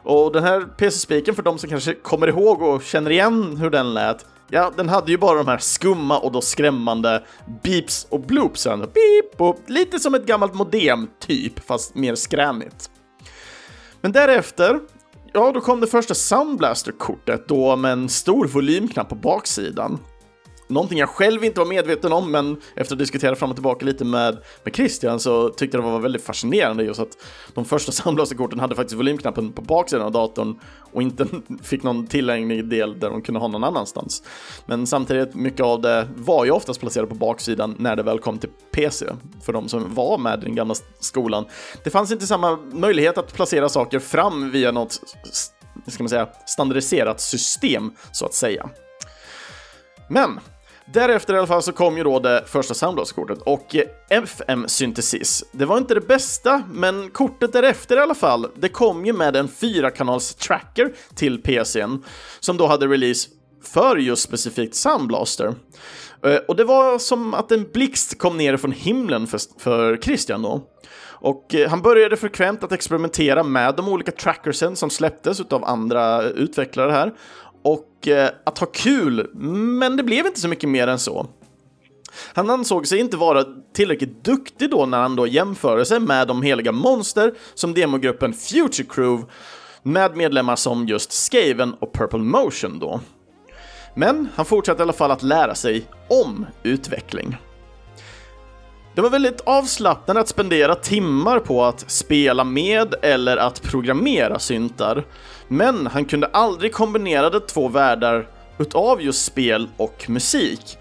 och 0.03 0.33
den 0.33 0.45
här 0.45 0.61
PC-spiken, 0.61 1.35
för 1.35 1.43
de 1.43 1.59
som 1.59 1.71
kanske 1.71 1.95
kommer 1.95 2.29
ihåg 2.29 2.63
och 2.63 2.83
känner 2.83 3.11
igen 3.11 3.57
hur 3.57 3.71
den 3.71 3.95
lät, 3.95 4.27
ja, 4.51 4.73
den 4.77 4.89
hade 4.89 5.11
ju 5.11 5.19
bara 5.19 5.39
de 5.39 5.49
här 5.49 5.59
skumma 5.59 6.19
och 6.19 6.33
då 6.33 6.41
skrämmande 6.41 7.23
beeps 7.63 8.07
och 8.11 8.21
bloopsen. 8.21 8.81
Beep 8.81 9.41
och 9.41 9.59
lite 9.67 9.99
som 9.99 10.15
ett 10.15 10.27
gammalt 10.27 10.55
modem, 10.55 11.09
typ, 11.21 11.67
fast 11.67 11.95
mer 11.95 12.15
skränigt. 12.15 12.91
Men 14.01 14.13
därefter, 14.13 14.81
ja, 15.33 15.53
då 15.53 15.61
kom 15.61 15.81
det 15.81 15.87
första 15.87 16.15
Soundblaster-kortet 16.15 17.49
då 17.49 17.77
med 17.77 17.93
en 17.93 18.09
stor 18.09 18.47
volymknapp 18.47 19.09
på 19.09 19.15
baksidan. 19.15 19.99
Någonting 20.73 20.99
jag 20.99 21.09
själv 21.09 21.45
inte 21.45 21.61
var 21.61 21.67
medveten 21.67 22.12
om, 22.12 22.31
men 22.31 22.57
efter 22.76 22.95
att 22.95 22.99
diskutera 22.99 23.37
fram 23.37 23.50
och 23.50 23.57
tillbaka 23.57 23.87
lite 23.87 24.05
med, 24.05 24.38
med 24.64 24.76
Christian 24.76 25.21
så 25.21 25.49
tyckte 25.49 25.76
jag 25.76 25.85
det 25.85 25.91
var 25.91 25.99
väldigt 25.99 26.25
fascinerande 26.25 26.85
just 26.85 27.00
att 27.00 27.19
de 27.55 27.64
första 27.64 27.93
soundblasterkorten 28.02 28.61
hade 28.61 28.75
faktiskt 28.75 28.99
volymknappen 28.99 29.52
på 29.52 29.62
baksidan 29.62 30.07
av 30.07 30.12
datorn 30.12 30.61
och 30.93 31.02
inte 31.02 31.26
fick 31.62 31.83
någon 31.83 32.07
tillgänglig 32.07 32.69
del 32.69 32.99
där 32.99 33.11
de 33.11 33.23
kunde 33.23 33.41
ha 33.41 33.49
någon 33.49 33.64
annanstans. 33.64 34.23
Men 34.67 34.87
samtidigt, 34.87 35.35
mycket 35.35 35.61
av 35.61 35.81
det 35.81 36.09
var 36.17 36.45
ju 36.45 36.50
oftast 36.50 36.81
placerat 36.81 37.09
på 37.09 37.14
baksidan 37.14 37.76
när 37.79 37.97
det 37.97 38.02
väl 38.02 38.19
kom 38.19 38.38
till 38.38 38.50
PC, 38.71 39.07
för 39.43 39.52
de 39.52 39.69
som 39.69 39.95
var 39.95 40.19
med 40.19 40.43
i 40.43 40.45
den 40.45 40.55
gamla 40.55 40.75
skolan. 41.00 41.45
Det 41.85 41.91
fanns 41.91 42.12
inte 42.12 42.26
samma 42.26 42.59
möjlighet 42.73 43.19
att 43.19 43.35
placera 43.35 43.69
saker 43.69 43.99
fram 43.99 44.50
via 44.50 44.73
något 44.73 45.00
ska 45.87 46.02
man 46.02 46.09
säga, 46.09 46.29
standardiserat 46.47 47.21
system, 47.21 47.93
så 48.12 48.26
att 48.26 48.35
säga. 48.35 48.69
Men 50.09 50.41
Därefter 50.87 51.35
i 51.35 51.39
alla 51.39 51.47
fall 51.47 51.62
så 51.62 51.73
kom 51.73 51.97
ju 51.97 52.05
då 52.05 52.19
det 52.19 52.45
första 52.47 52.75
soundbladskortet 52.75 53.43
och 53.43 53.77
eh, 53.77 53.85
FM 54.11 54.69
Synthesis. 54.69 55.45
Det 55.53 55.65
var 55.65 55.79
inte 55.79 55.95
det 55.95 56.01
bästa, 56.01 56.62
men 56.73 57.11
kortet 57.11 57.53
därefter 57.53 57.97
i 57.97 58.01
alla 58.01 58.15
fall, 58.15 58.49
det 58.55 58.69
kom 58.69 59.07
ju 59.07 59.12
med 59.12 59.37
en 59.37 59.49
fyrakanals 59.49 60.35
tracker 60.35 60.93
till 61.15 61.43
PCn 61.43 62.05
som 62.41 62.57
då 62.57 62.67
hade 62.67 62.87
release 62.87 63.29
för 63.65 63.97
just 63.97 64.23
specifikt 64.23 64.75
Soundblaster. 64.75 65.55
Eh, 66.27 66.37
och 66.49 66.57
det 66.57 66.65
var 66.65 66.99
som 66.99 67.35
att 67.35 67.53
en 67.53 67.67
blixt 67.73 68.19
kom 68.19 68.37
ner 68.37 68.57
från 68.57 68.73
himlen 68.73 69.27
för, 69.27 69.41
för 69.59 69.97
Christian 69.97 70.43
då. 70.43 70.61
Och 71.23 71.55
eh, 71.55 71.71
han 71.71 71.83
började 71.83 72.17
frekvent 72.17 72.65
att 72.65 72.73
experimentera 72.73 73.43
med 73.43 73.75
de 73.77 73.89
olika 73.89 74.12
trackersen 74.12 74.77
som 74.77 74.91
släpptes 74.91 75.41
av 75.41 75.65
andra 75.65 76.23
utvecklare 76.23 76.93
här 76.93 77.12
och 78.03 78.09
eh, 78.09 78.31
att 78.45 78.59
ha 78.59 78.67
kul, 78.67 79.31
men 79.35 79.97
det 79.97 80.03
blev 80.03 80.27
inte 80.27 80.41
så 80.41 80.49
mycket 80.49 80.69
mer 80.69 80.87
än 80.87 80.99
så. 80.99 81.27
Han 82.35 82.51
ansåg 82.51 82.87
sig 82.87 82.99
inte 82.99 83.17
vara 83.17 83.45
tillräckligt 83.75 84.25
duktig 84.25 84.71
då 84.71 84.87
när 84.87 84.99
han 84.99 85.17
då 85.17 85.27
jämförde 85.27 85.85
sig 85.85 86.01
med 86.01 86.29
de 86.29 86.43
heliga 86.43 86.73
monster 86.73 87.35
som 87.55 87.75
demogruppen 87.75 88.33
Future 88.33 88.89
Crew 88.89 89.33
med 89.83 90.17
medlemmar 90.17 90.57
som 90.57 90.87
just 90.87 91.13
Skaven 91.13 91.75
och 91.75 91.95
Purple 91.95 92.19
Motion 92.19 92.79
då. 92.79 93.01
Men 93.95 94.29
han 94.35 94.45
fortsatte 94.45 94.81
i 94.81 94.83
alla 94.83 94.93
fall 94.93 95.11
att 95.11 95.23
lära 95.23 95.55
sig 95.55 95.85
om 96.09 96.47
utveckling. 96.63 97.37
Det 98.95 99.01
var 99.01 99.11
väldigt 99.11 99.41
avslappnande 99.41 100.21
att 100.21 100.29
spendera 100.29 100.75
timmar 100.75 101.39
på 101.39 101.65
att 101.65 101.91
spela 101.91 102.45
med 102.45 102.95
eller 103.03 103.37
att 103.37 103.63
programmera 103.63 104.39
syntar, 104.39 105.05
men 105.53 105.87
han 105.87 106.05
kunde 106.05 106.27
aldrig 106.27 106.73
kombinera 106.73 107.31
de 107.31 107.41
två 107.41 107.69
världar 107.69 108.29
utav 108.59 109.03
just 109.03 109.25
spel 109.25 109.69
och 109.77 110.05
musik. 110.09 110.79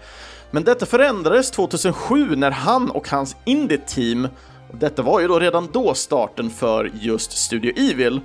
Men 0.50 0.64
detta 0.64 0.86
förändrades 0.86 1.50
2007 1.50 2.36
när 2.36 2.50
han 2.50 2.90
och 2.90 3.08
hans 3.08 3.36
indie-team, 3.44 4.28
detta 4.72 5.02
var 5.02 5.20
ju 5.20 5.28
då 5.28 5.38
redan 5.38 5.68
då 5.72 5.94
starten 5.94 6.50
för 6.50 6.90
just 7.00 7.32
Studio 7.32 7.72
Evil, 7.76 8.20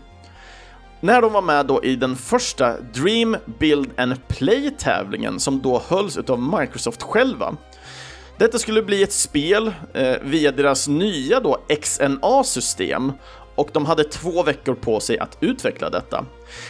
när 1.02 1.22
de 1.22 1.34
var 1.34 1.42
med 1.42 1.66
då 1.66 1.84
i 1.84 1.96
den 1.96 2.16
första 2.16 2.82
Dream 2.82 3.38
Build 3.60 3.90
and 3.98 4.28
Play-tävlingen 4.28 5.40
som 5.40 5.62
då 5.62 5.82
hölls 5.88 6.18
utav 6.18 6.40
Microsoft 6.60 7.04
själva. 7.04 7.56
Detta 8.38 8.60
skulle 8.60 8.84
bli 8.84 9.04
ett 9.04 9.14
spel 9.14 9.74
eh, 9.94 10.16
via 10.22 10.52
deras 10.52 10.88
nya 10.88 11.40
då 11.40 11.58
XNA-system 11.82 13.12
och 13.58 13.70
de 13.74 13.86
hade 13.86 14.04
två 14.04 14.44
veckor 14.44 14.74
på 14.74 15.00
sig 15.00 15.20
att 15.20 15.38
utveckla 15.42 15.90
detta. 15.90 16.26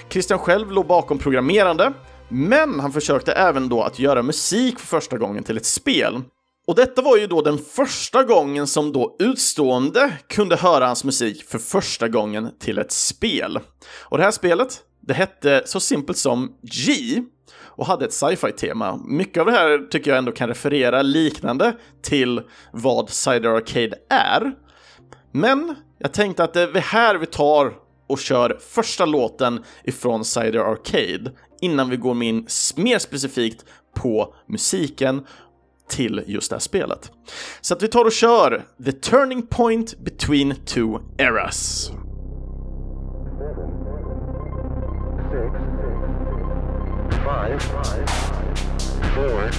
Christian 0.10 0.40
själv 0.40 0.72
låg 0.72 0.88
bakom 0.88 1.20
programmerande, 1.20 1.94
men 2.30 2.80
han 2.80 2.92
försökte 2.92 3.32
även 3.32 3.70
då 3.70 3.84
att 3.84 4.00
göra 4.00 4.24
musik 4.24 4.80
för 4.80 4.88
första 4.88 5.18
gången 5.18 5.44
till 5.44 5.58
ett 5.58 5.66
spel. 5.66 6.22
Och 6.68 6.76
detta 6.76 7.02
var 7.02 7.18
ju 7.18 7.28
då 7.28 7.42
den 7.42 7.58
första 7.58 8.24
gången 8.24 8.68
som 8.68 8.92
då 8.92 9.16
utstående 9.20 10.14
kunde 10.30 10.56
höra 10.56 10.88
hans 10.88 11.04
musik 11.04 11.44
för 11.44 11.60
första 11.60 12.08
gången 12.08 12.50
till 12.60 12.78
ett 12.78 12.92
spel. 12.92 13.60
Och 14.02 14.18
det 14.18 14.24
här 14.24 14.32
spelet, 14.32 14.80
det 15.02 15.14
hette 15.14 15.62
så 15.66 15.80
simpelt 15.80 16.18
som 16.18 16.58
G 16.62 16.94
och 17.78 17.86
hade 17.86 18.06
ett 18.06 18.14
sci-fi-tema. 18.14 19.00
Mycket 19.08 19.42
av 19.42 19.46
det 19.46 19.52
här 19.52 19.88
tycker 19.90 20.12
jag 20.12 20.18
ändå 20.18 20.32
kan 20.32 20.50
referera 20.50 21.02
liknande 21.02 21.76
till 22.04 22.42
vad 22.74 23.10
Cider 23.10 23.50
Arcade 23.50 23.98
är. 24.10 24.54
Men 25.38 25.76
jag 26.00 26.14
tänkte 26.14 26.44
att 26.44 26.54
det 26.54 26.62
är 26.62 26.80
här 26.80 27.16
vi 27.16 27.26
tar 27.26 27.74
och 28.08 28.20
kör 28.20 28.58
första 28.70 29.06
låten 29.06 29.64
ifrån 29.84 30.26
Cider 30.26 30.60
Arcade 30.60 31.32
innan 31.62 31.90
vi 31.90 31.98
går 31.98 32.24
in 32.24 32.48
mer 32.76 33.00
specifikt 33.00 33.66
på 33.96 34.36
musiken 34.48 35.26
till 35.90 36.24
just 36.28 36.50
det 36.50 36.56
här 36.56 36.60
spelet. 36.60 37.12
Så 37.62 37.74
att 37.74 37.84
vi 37.84 37.88
tar 37.88 38.06
och 38.06 38.12
kör 38.12 38.66
The 38.86 38.92
Turning 38.92 39.48
Point 39.48 40.00
Between 40.00 40.56
Two 40.66 41.00
Eras. 41.18 41.92
Five, 47.28 47.60
four, 49.16 49.52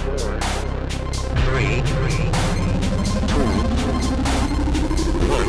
three, 1.45 1.81
three 1.81 2.58
one, 5.29 5.45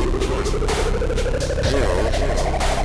zero. 1.65 2.80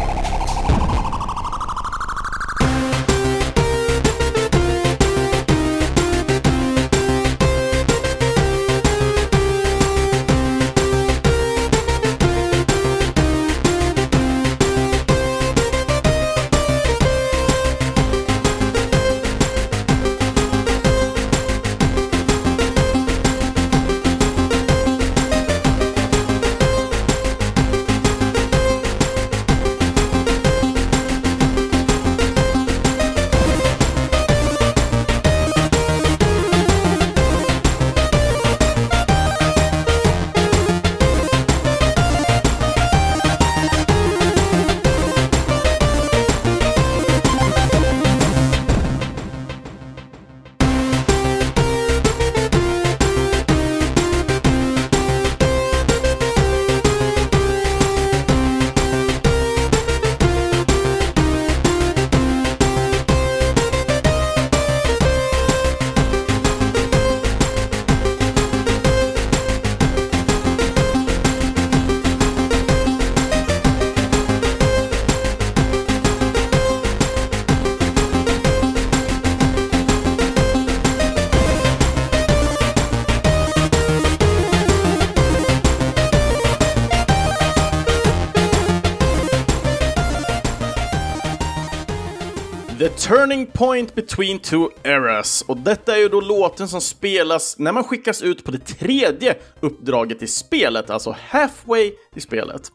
Turning 93.05 93.45
Point 93.45 93.95
Between 93.95 94.39
Two 94.39 94.69
Eras. 94.83 95.41
Och 95.47 95.57
detta 95.57 95.95
är 95.95 95.99
ju 95.99 96.09
då 96.09 96.21
låten 96.21 96.67
som 96.67 96.81
spelas 96.81 97.59
när 97.59 97.71
man 97.71 97.83
skickas 97.83 98.21
ut 98.21 98.43
på 98.43 98.51
det 98.51 98.65
tredje 98.65 99.35
uppdraget 99.59 100.21
i 100.21 100.27
spelet, 100.27 100.89
alltså 100.89 101.15
halfway 101.29 101.93
i 102.15 102.21
spelet. 102.21 102.71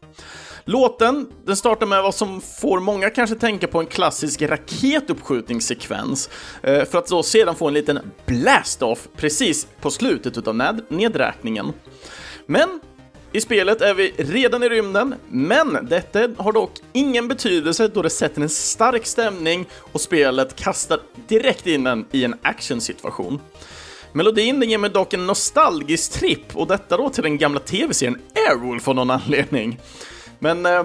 Låten, 0.65 1.29
den 1.45 1.55
startar 1.55 1.85
med 1.85 2.03
vad 2.03 2.15
som 2.15 2.41
får 2.41 2.79
många 2.79 3.09
kanske 3.09 3.35
tänka 3.35 3.67
på 3.67 3.79
en 3.79 3.85
klassisk 3.85 4.41
raketuppskjutningssekvens, 4.41 6.29
eh, 6.63 6.85
för 6.85 6.97
att 6.97 7.07
då 7.07 7.23
sedan 7.23 7.55
få 7.55 7.67
en 7.67 7.73
liten 7.73 7.99
blast-off 8.25 9.07
precis 9.17 9.67
på 9.81 9.91
slutet 9.91 10.37
utav 10.37 10.55
nedräkningen. 10.89 11.73
Men 12.45 12.79
i 13.31 13.41
spelet 13.41 13.81
är 13.81 13.93
vi 13.93 14.13
redan 14.17 14.63
i 14.63 14.69
rymden, 14.69 15.15
men 15.29 15.87
detta 15.89 16.29
har 16.37 16.51
dock 16.51 16.71
ingen 16.93 17.27
betydelse 17.27 17.87
då 17.87 18.01
det 18.01 18.09
sätter 18.09 18.41
en 18.41 18.49
stark 18.49 19.05
stämning 19.05 19.65
och 19.75 20.01
spelet 20.01 20.55
kastar 20.55 20.99
direkt 21.27 21.67
in 21.67 21.87
en 21.87 22.05
i 22.11 22.23
en 22.23 22.35
actionsituation. 22.41 23.39
Melodin 24.13 24.61
ger 24.61 24.77
mig 24.77 24.89
dock 24.89 25.13
en 25.13 25.27
nostalgisk 25.27 26.11
tripp 26.11 26.55
och 26.55 26.67
detta 26.67 26.97
då 26.97 27.09
till 27.09 27.23
den 27.23 27.37
gamla 27.37 27.59
tv-serien 27.59 28.21
Airwolf 28.49 28.87
av 28.87 28.95
någon 28.95 29.09
anledning. 29.09 29.79
Men 30.39 30.65
eh, 30.65 30.83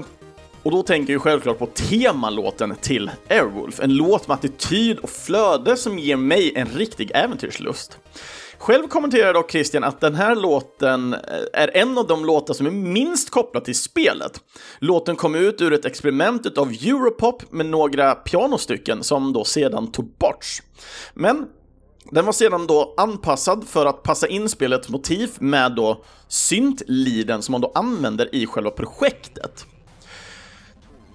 och 0.62 0.72
då 0.72 0.82
tänker 0.82 1.12
jag 1.12 1.22
självklart 1.22 1.58
på 1.58 1.66
temalåten 1.66 2.74
till 2.80 3.10
Airwolf, 3.28 3.80
en 3.80 3.94
låt 3.94 4.28
med 4.28 4.34
attityd 4.34 4.98
och 4.98 5.10
flöde 5.10 5.76
som 5.76 5.98
ger 5.98 6.16
mig 6.16 6.52
en 6.56 6.66
riktig 6.66 7.10
äventyrslust. 7.14 7.98
Själv 8.58 8.88
kommenterar 8.88 9.34
dock 9.34 9.50
Christian 9.50 9.84
att 9.84 10.00
den 10.00 10.14
här 10.14 10.36
låten 10.36 11.14
eh, 11.14 11.20
är 11.52 11.76
en 11.76 11.98
av 11.98 12.06
de 12.06 12.24
låtar 12.24 12.54
som 12.54 12.66
är 12.66 12.70
minst 12.70 13.30
kopplad 13.30 13.64
till 13.64 13.74
spelet. 13.74 14.40
Låten 14.78 15.16
kom 15.16 15.34
ut 15.34 15.60
ur 15.60 15.72
ett 15.72 15.84
experiment 15.84 16.58
av 16.58 16.70
Europop 16.70 17.52
med 17.52 17.66
några 17.66 18.14
pianostycken 18.14 19.02
som 19.04 19.32
då 19.32 19.44
sedan 19.44 19.92
tog 19.92 20.16
bort. 20.18 20.46
Men 21.14 21.46
den 22.10 22.24
var 22.24 22.32
sedan 22.32 22.66
då 22.66 22.94
anpassad 22.96 23.68
för 23.68 23.86
att 23.86 24.02
passa 24.02 24.26
in 24.28 24.48
spelets 24.48 24.88
motiv 24.88 25.30
med 25.38 25.72
då 25.72 26.04
syntliden 26.28 27.42
som 27.42 27.52
man 27.52 27.60
då 27.60 27.72
använder 27.74 28.34
i 28.34 28.46
själva 28.46 28.70
projektet. 28.70 29.66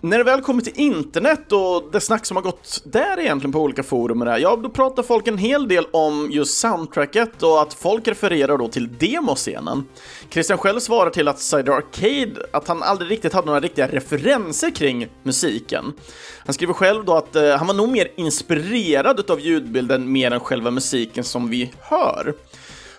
När 0.04 0.18
det 0.18 0.24
väl 0.24 0.42
kommer 0.42 0.62
till 0.62 0.74
internet 0.76 1.52
och 1.52 1.92
det 1.92 2.00
snack 2.00 2.26
som 2.26 2.38
har 2.38 2.44
gått 2.44 2.82
där 2.86 3.20
egentligen 3.20 3.52
på 3.52 3.60
olika 3.60 3.84
forum 3.84 4.22
och 4.22 4.26
där, 4.26 4.38
ja, 4.38 4.56
då 4.56 4.70
pratar 4.70 5.04
folk 5.04 5.28
en 5.28 5.38
hel 5.38 5.68
del 5.68 5.86
om 5.92 6.30
just 6.32 6.58
soundtracket 6.58 7.44
och 7.44 7.62
att 7.62 7.74
folk 7.74 8.08
refererar 8.08 8.58
då 8.58 8.68
till 8.68 8.98
demoscenen. 8.98 9.86
Christian 10.30 10.58
själv 10.58 10.80
svarar 10.80 11.10
till 11.10 11.28
att 11.28 11.40
Cider 11.40 11.72
Arcade, 11.72 12.46
att 12.54 12.68
han 12.68 12.84
aldrig 12.84 13.12
riktigt 13.12 13.34
hade 13.34 13.46
några 13.46 13.60
riktiga 13.60 13.88
referenser 13.88 14.70
kring 14.70 15.08
musiken. 15.24 15.94
Han 16.46 16.54
skriver 16.54 16.74
själv 16.74 17.06
då 17.06 17.14
att 17.14 17.36
eh, 17.36 17.56
han 17.58 17.68
var 17.68 17.74
nog 17.74 17.90
mer 17.90 18.08
inspirerad 18.16 19.32
av 19.32 19.40
ljudbilden 19.40 20.12
mer 20.12 20.32
än 20.32 20.40
själva 20.40 20.72
musiken 20.72 21.24
som 21.24 21.50
vi 21.50 21.72
hör. 21.82 22.34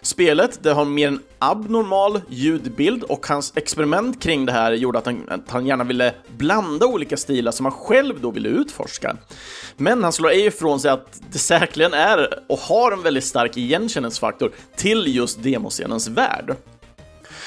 Spelet 0.04 0.62
det 0.62 0.72
har 0.72 0.84
mer 0.84 1.08
en 1.08 1.20
abnormal 1.38 2.20
ljudbild 2.28 3.02
och 3.02 3.26
hans 3.26 3.52
experiment 3.56 4.22
kring 4.22 4.46
det 4.46 4.52
här 4.52 4.72
gjorde 4.72 4.98
att 4.98 5.06
han, 5.06 5.28
att 5.28 5.50
han 5.50 5.66
gärna 5.66 5.84
ville 5.84 6.14
blanda 6.36 6.86
olika 6.86 7.16
stilar 7.16 7.52
som 7.52 7.66
han 7.66 7.72
själv 7.72 8.20
då 8.20 8.30
ville 8.30 8.48
utforska. 8.48 9.16
Men 9.76 10.02
han 10.02 10.12
slår 10.12 10.30
ej 10.30 10.46
ifrån 10.46 10.80
sig 10.80 10.90
att 10.90 11.20
det 11.32 11.38
säkerligen 11.38 11.94
är 11.94 12.28
och 12.46 12.58
har 12.58 12.92
en 12.92 13.02
väldigt 13.02 13.24
stark 13.24 13.56
igenkänningsfaktor 13.56 14.52
till 14.76 15.16
just 15.16 15.42
demoscenens 15.42 16.08
värld. 16.08 16.56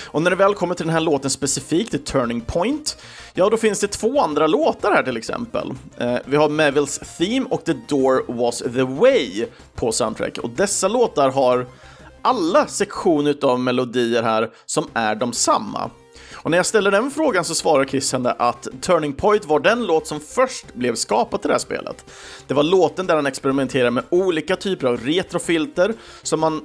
Och 0.06 0.22
när 0.22 0.30
det 0.30 0.36
väl 0.36 0.54
kommer 0.54 0.76
till 0.76 0.86
den 0.86 0.94
här 0.94 1.02
låten 1.02 1.30
specifikt, 1.30 1.92
The 1.92 1.98
Turning 1.98 2.42
Point, 2.42 2.98
ja 3.34 3.50
då 3.50 3.58
finns 3.58 3.80
det 3.80 3.88
två 3.88 4.22
andra 4.22 4.48
låtar 4.48 4.92
här 4.92 5.04
till 5.04 5.18
exempel. 5.18 5.74
Eh, 5.98 6.16
vi 6.26 6.38
har 6.38 6.50
Mevils 6.50 7.00
Theme 7.18 7.46
och 7.50 7.64
The 7.64 7.74
Door 7.88 8.34
Was 8.34 8.58
The 8.58 8.84
Way 8.84 9.46
på 9.76 9.92
soundtrack. 9.92 10.38
Och 10.38 10.50
dessa 10.50 10.88
låtar 10.88 11.30
har 11.30 11.68
alla 12.26 12.68
sektioner 12.68 13.38
av 13.42 13.60
melodier 13.60 14.24
här 14.24 14.50
som 14.66 14.88
är 14.94 15.16
de 15.16 15.34
samma. 15.34 15.90
Och 16.34 16.52
när 16.52 16.58
jag 16.58 16.66
ställer 16.66 16.92
den 16.92 17.12
frågan 17.12 17.46
så 17.46 17.56
svarar 17.56 17.86
Christian 17.86 18.26
att 18.26 18.68
Turning 18.82 19.14
Point 19.14 19.46
var 19.46 19.60
den 19.60 19.86
låt 19.86 20.08
som 20.08 20.20
först 20.20 20.74
blev 20.74 20.96
skapad 20.96 21.42
till 21.42 21.48
det 21.48 21.54
här 21.54 21.60
spelet. 21.60 22.06
Det 22.48 22.54
var 22.54 22.64
låten 22.64 23.08
där 23.08 23.16
han 23.16 23.26
experimenterade 23.26 23.92
med 23.92 24.04
olika 24.10 24.56
typer 24.56 24.88
av 24.88 24.98
retrofilter 24.98 25.94
som 26.24 26.40
man 26.40 26.62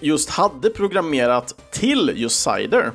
just 0.00 0.30
hade 0.30 0.70
programmerat 0.70 1.54
till 1.70 2.12
just 2.14 2.42
Cider. 2.42 2.92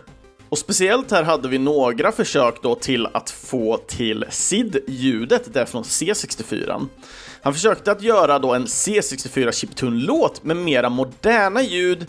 Och 0.49 0.57
speciellt 0.57 1.11
här 1.11 1.23
hade 1.23 1.47
vi 1.47 1.57
några 1.57 2.11
försök 2.11 2.61
då 2.61 2.75
till 2.75 3.07
att 3.13 3.29
få 3.29 3.77
till 3.77 4.25
SID-ljudet 4.29 5.53
där 5.53 5.65
från 5.65 5.83
C64. 5.83 6.87
Han 7.41 7.53
försökte 7.53 7.91
att 7.91 8.01
göra 8.01 8.39
då 8.39 8.53
en 8.53 8.65
C64 8.65 9.51
chiptune-låt 9.51 10.43
med 10.43 10.57
mera 10.57 10.89
moderna 10.89 11.61
ljud 11.61 12.07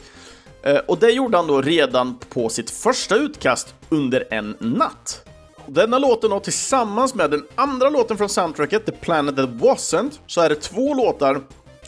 eh, 0.62 0.76
och 0.76 0.98
det 0.98 1.10
gjorde 1.10 1.36
han 1.36 1.46
då 1.46 1.62
redan 1.62 2.18
på 2.18 2.48
sitt 2.48 2.70
första 2.70 3.16
utkast 3.16 3.74
under 3.88 4.24
en 4.30 4.56
natt. 4.58 5.24
Denna 5.66 5.98
låten 5.98 6.32
och 6.32 6.44
tillsammans 6.44 7.14
med 7.14 7.30
den 7.30 7.46
andra 7.54 7.90
låten 7.90 8.16
från 8.16 8.28
soundtracket, 8.28 8.86
The 8.86 8.92
Planet 8.92 9.36
That 9.36 9.50
Wasn't, 9.50 10.10
så 10.26 10.40
är 10.40 10.48
det 10.48 10.54
två 10.54 10.94
låtar 10.94 11.40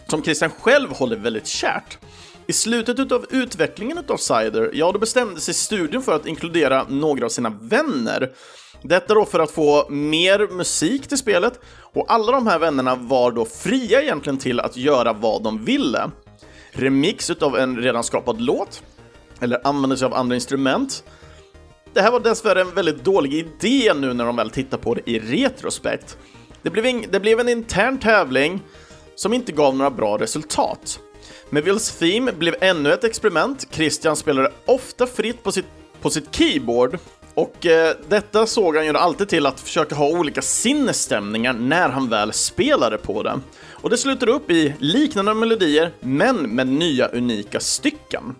som 0.06 0.22
Christian 0.22 0.50
själv 0.60 0.92
håller 0.92 1.16
väldigt 1.16 1.46
kärt. 1.46 1.98
I 2.46 2.52
slutet 2.52 3.12
av 3.12 3.26
utvecklingen 3.30 3.98
av 4.08 4.16
Cider, 4.16 4.70
ja, 4.72 4.92
då 4.92 4.98
bestämde 4.98 5.40
sig 5.40 5.54
studion 5.54 6.02
för 6.02 6.16
att 6.16 6.26
inkludera 6.26 6.86
några 6.88 7.24
av 7.24 7.28
sina 7.28 7.58
vänner. 7.60 8.30
Detta 8.82 9.14
då 9.14 9.24
för 9.24 9.40
att 9.40 9.50
få 9.50 9.88
mer 9.90 10.48
musik 10.48 11.06
till 11.06 11.18
spelet 11.18 11.60
och 11.80 12.12
alla 12.12 12.32
de 12.32 12.46
här 12.46 12.58
vännerna 12.58 12.94
var 12.94 13.32
då 13.32 13.44
fria 13.44 14.02
egentligen 14.02 14.38
till 14.38 14.60
att 14.60 14.76
göra 14.76 15.12
vad 15.12 15.42
de 15.42 15.64
ville. 15.64 16.10
Remix 16.72 17.30
utav 17.30 17.58
en 17.58 17.76
redan 17.76 18.04
skapad 18.04 18.40
låt, 18.40 18.82
eller 19.40 19.66
använda 19.66 19.96
sig 19.96 20.06
av 20.06 20.14
andra 20.14 20.34
instrument. 20.34 21.04
Det 21.94 22.00
här 22.00 22.10
var 22.10 22.20
dessvärre 22.20 22.60
en 22.60 22.74
väldigt 22.74 23.04
dålig 23.04 23.34
idé 23.34 23.94
nu 23.94 24.14
när 24.14 24.24
de 24.24 24.36
väl 24.36 24.50
tittar 24.50 24.78
på 24.78 24.94
det 24.94 25.10
i 25.10 25.18
retrospekt. 25.18 26.18
Det 26.62 26.70
blev, 26.70 27.10
det 27.10 27.20
blev 27.20 27.40
en 27.40 27.48
intern 27.48 27.98
tävling 27.98 28.60
som 29.14 29.32
inte 29.32 29.52
gav 29.52 29.76
några 29.76 29.90
bra 29.90 30.18
resultat. 30.18 31.00
Mevils 31.50 31.98
Theme 31.98 32.32
blev 32.32 32.54
ännu 32.60 32.92
ett 32.92 33.04
experiment. 33.04 33.66
Christian 33.70 34.16
spelade 34.16 34.52
ofta 34.66 35.06
fritt 35.06 35.42
på 35.42 35.52
sitt, 35.52 35.66
på 36.00 36.10
sitt 36.10 36.34
keyboard 36.34 36.98
och 37.34 37.66
eh, 37.66 37.96
detta 38.08 38.46
såg 38.46 38.76
han 38.76 38.86
ju 38.86 38.96
alltid 38.96 39.28
till 39.28 39.46
att 39.46 39.60
försöka 39.60 39.94
ha 39.94 40.08
olika 40.08 40.42
sinnesstämningar 40.42 41.52
när 41.52 41.88
han 41.88 42.08
väl 42.08 42.32
spelade 42.32 42.98
på 42.98 43.22
det. 43.22 43.40
Och 43.70 43.90
det 43.90 43.98
slutade 43.98 44.32
upp 44.32 44.50
i 44.50 44.74
liknande 44.78 45.34
melodier, 45.34 45.92
men 46.00 46.36
med 46.36 46.66
nya 46.66 47.08
unika 47.08 47.60
stycken. 47.60 48.34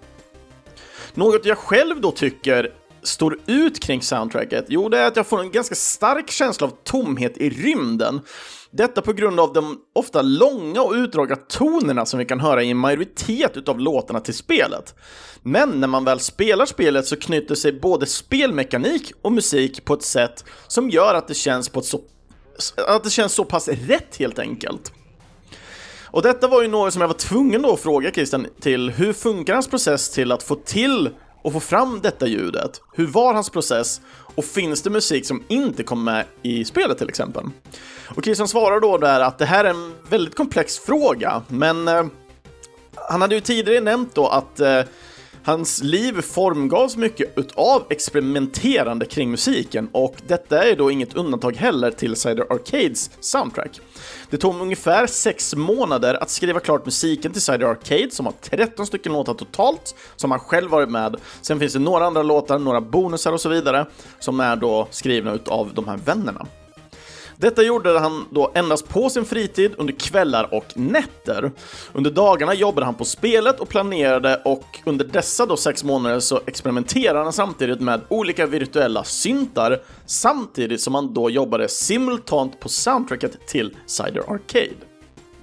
Något 1.14 1.46
jag 1.46 1.58
själv 1.58 2.00
då 2.00 2.10
tycker 2.10 2.72
står 3.02 3.38
ut 3.46 3.80
kring 3.80 4.02
soundtracket? 4.02 4.64
Jo, 4.68 4.88
det 4.88 4.98
är 4.98 5.06
att 5.06 5.16
jag 5.16 5.26
får 5.26 5.40
en 5.40 5.50
ganska 5.50 5.74
stark 5.74 6.30
känsla 6.30 6.66
av 6.66 6.72
tomhet 6.84 7.38
i 7.38 7.50
rymden. 7.50 8.20
Detta 8.70 9.02
på 9.02 9.12
grund 9.12 9.40
av 9.40 9.52
de 9.52 9.80
ofta 9.92 10.22
långa 10.22 10.82
och 10.82 10.92
utdragna 10.92 11.36
tonerna 11.36 12.06
som 12.06 12.18
vi 12.18 12.24
kan 12.24 12.40
höra 12.40 12.62
i 12.62 12.70
en 12.70 12.76
majoritet 12.76 13.68
av 13.68 13.80
låtarna 13.80 14.20
till 14.20 14.34
spelet. 14.34 14.94
Men 15.42 15.80
när 15.80 15.88
man 15.88 16.04
väl 16.04 16.20
spelar 16.20 16.66
spelet 16.66 17.06
så 17.06 17.16
knyter 17.16 17.54
sig 17.54 17.72
både 17.72 18.06
spelmekanik 18.06 19.12
och 19.22 19.32
musik 19.32 19.84
på 19.84 19.94
ett 19.94 20.02
sätt 20.02 20.44
som 20.66 20.90
gör 20.90 21.14
att 21.14 21.28
det 21.28 21.34
känns 21.34 21.68
på 21.68 21.80
ett 21.80 21.86
så 21.86 22.00
att 22.88 23.04
det 23.04 23.10
känns 23.10 23.32
så 23.32 23.44
pass 23.44 23.68
rätt 23.68 24.16
helt 24.16 24.38
enkelt. 24.38 24.92
Och 26.04 26.22
detta 26.22 26.48
var 26.48 26.62
ju 26.62 26.68
något 26.68 26.92
som 26.92 27.00
jag 27.00 27.08
var 27.08 27.14
tvungen 27.14 27.62
då 27.62 27.72
att 27.72 27.80
fråga 27.80 28.10
Christian 28.10 28.46
till 28.60 28.90
hur 28.90 29.12
funkar 29.12 29.54
hans 29.54 29.68
process 29.68 30.10
till 30.10 30.32
att 30.32 30.42
få 30.42 30.54
till 30.54 31.10
och 31.42 31.52
få 31.52 31.60
fram 31.60 32.00
detta 32.02 32.26
ljudet? 32.26 32.80
Hur 32.92 33.06
var 33.06 33.34
hans 33.34 33.50
process? 33.50 34.00
Och 34.34 34.44
finns 34.44 34.82
det 34.82 34.90
musik 34.90 35.26
som 35.26 35.44
inte 35.48 35.82
kom 35.82 36.04
med 36.04 36.24
i 36.42 36.64
spelet 36.64 36.98
till 36.98 37.08
exempel? 37.08 37.44
Och 38.16 38.24
Christian 38.24 38.48
svarar 38.48 38.80
då 38.80 38.98
där 38.98 39.20
att 39.20 39.38
det 39.38 39.44
här 39.44 39.64
är 39.64 39.70
en 39.70 39.94
väldigt 40.10 40.36
komplex 40.36 40.78
fråga, 40.78 41.42
men 41.48 41.88
eh, 41.88 42.04
han 42.94 43.20
hade 43.20 43.34
ju 43.34 43.40
tidigare 43.40 43.80
nämnt 43.80 44.14
då 44.14 44.28
att 44.28 44.60
eh, 44.60 44.80
Hans 45.44 45.82
liv 45.82 46.20
formgavs 46.20 46.96
mycket 46.96 47.38
utav 47.38 47.86
experimenterande 47.90 49.06
kring 49.06 49.30
musiken 49.30 49.88
och 49.92 50.16
detta 50.26 50.64
är 50.64 50.76
då 50.76 50.90
inget 50.90 51.14
undantag 51.14 51.56
heller 51.56 51.90
till 51.90 52.16
Cider 52.16 52.52
Arcades 52.52 53.10
soundtrack. 53.20 53.80
Det 54.30 54.36
tog 54.36 54.60
ungefär 54.60 55.06
sex 55.06 55.54
månader 55.54 56.14
att 56.14 56.30
skriva 56.30 56.60
klart 56.60 56.84
musiken 56.84 57.32
till 57.32 57.42
Cider 57.42 57.66
Arcade 57.66 58.10
som 58.10 58.26
har 58.26 58.34
13 58.40 58.86
stycken 58.86 59.12
låtar 59.12 59.34
totalt 59.34 59.94
som 60.16 60.30
han 60.30 60.40
själv 60.40 60.70
varit 60.70 60.90
med. 60.90 61.16
Sen 61.40 61.58
finns 61.58 61.72
det 61.72 61.78
några 61.78 62.06
andra 62.06 62.22
låtar, 62.22 62.58
några 62.58 62.80
bonusar 62.80 63.32
och 63.32 63.40
så 63.40 63.48
vidare 63.48 63.86
som 64.18 64.40
är 64.40 64.56
då 64.56 64.88
skrivna 64.90 65.32
utav 65.32 65.70
de 65.74 65.88
här 65.88 65.96
vännerna. 65.96 66.46
Detta 67.42 67.62
gjorde 67.62 67.98
han 67.98 68.24
då 68.30 68.52
endast 68.54 68.88
på 68.88 69.10
sin 69.10 69.24
fritid 69.24 69.72
under 69.78 69.92
kvällar 69.92 70.54
och 70.54 70.64
nätter. 70.74 71.52
Under 71.92 72.10
dagarna 72.10 72.54
jobbade 72.54 72.86
han 72.86 72.94
på 72.94 73.04
spelet 73.04 73.60
och 73.60 73.68
planerade 73.68 74.40
och 74.44 74.64
under 74.84 75.04
dessa 75.04 75.46
då 75.46 75.56
sex 75.56 75.84
månader 75.84 76.20
så 76.20 76.40
experimenterade 76.46 77.18
han 77.18 77.32
samtidigt 77.32 77.80
med 77.80 78.00
olika 78.08 78.46
virtuella 78.46 79.04
syntar 79.04 79.82
samtidigt 80.06 80.80
som 80.80 80.94
han 80.94 81.14
då 81.14 81.30
jobbade 81.30 81.68
simultant 81.68 82.60
på 82.60 82.68
soundtracket 82.68 83.46
till 83.46 83.76
Cider 83.86 84.20
Arcade. 84.28 84.91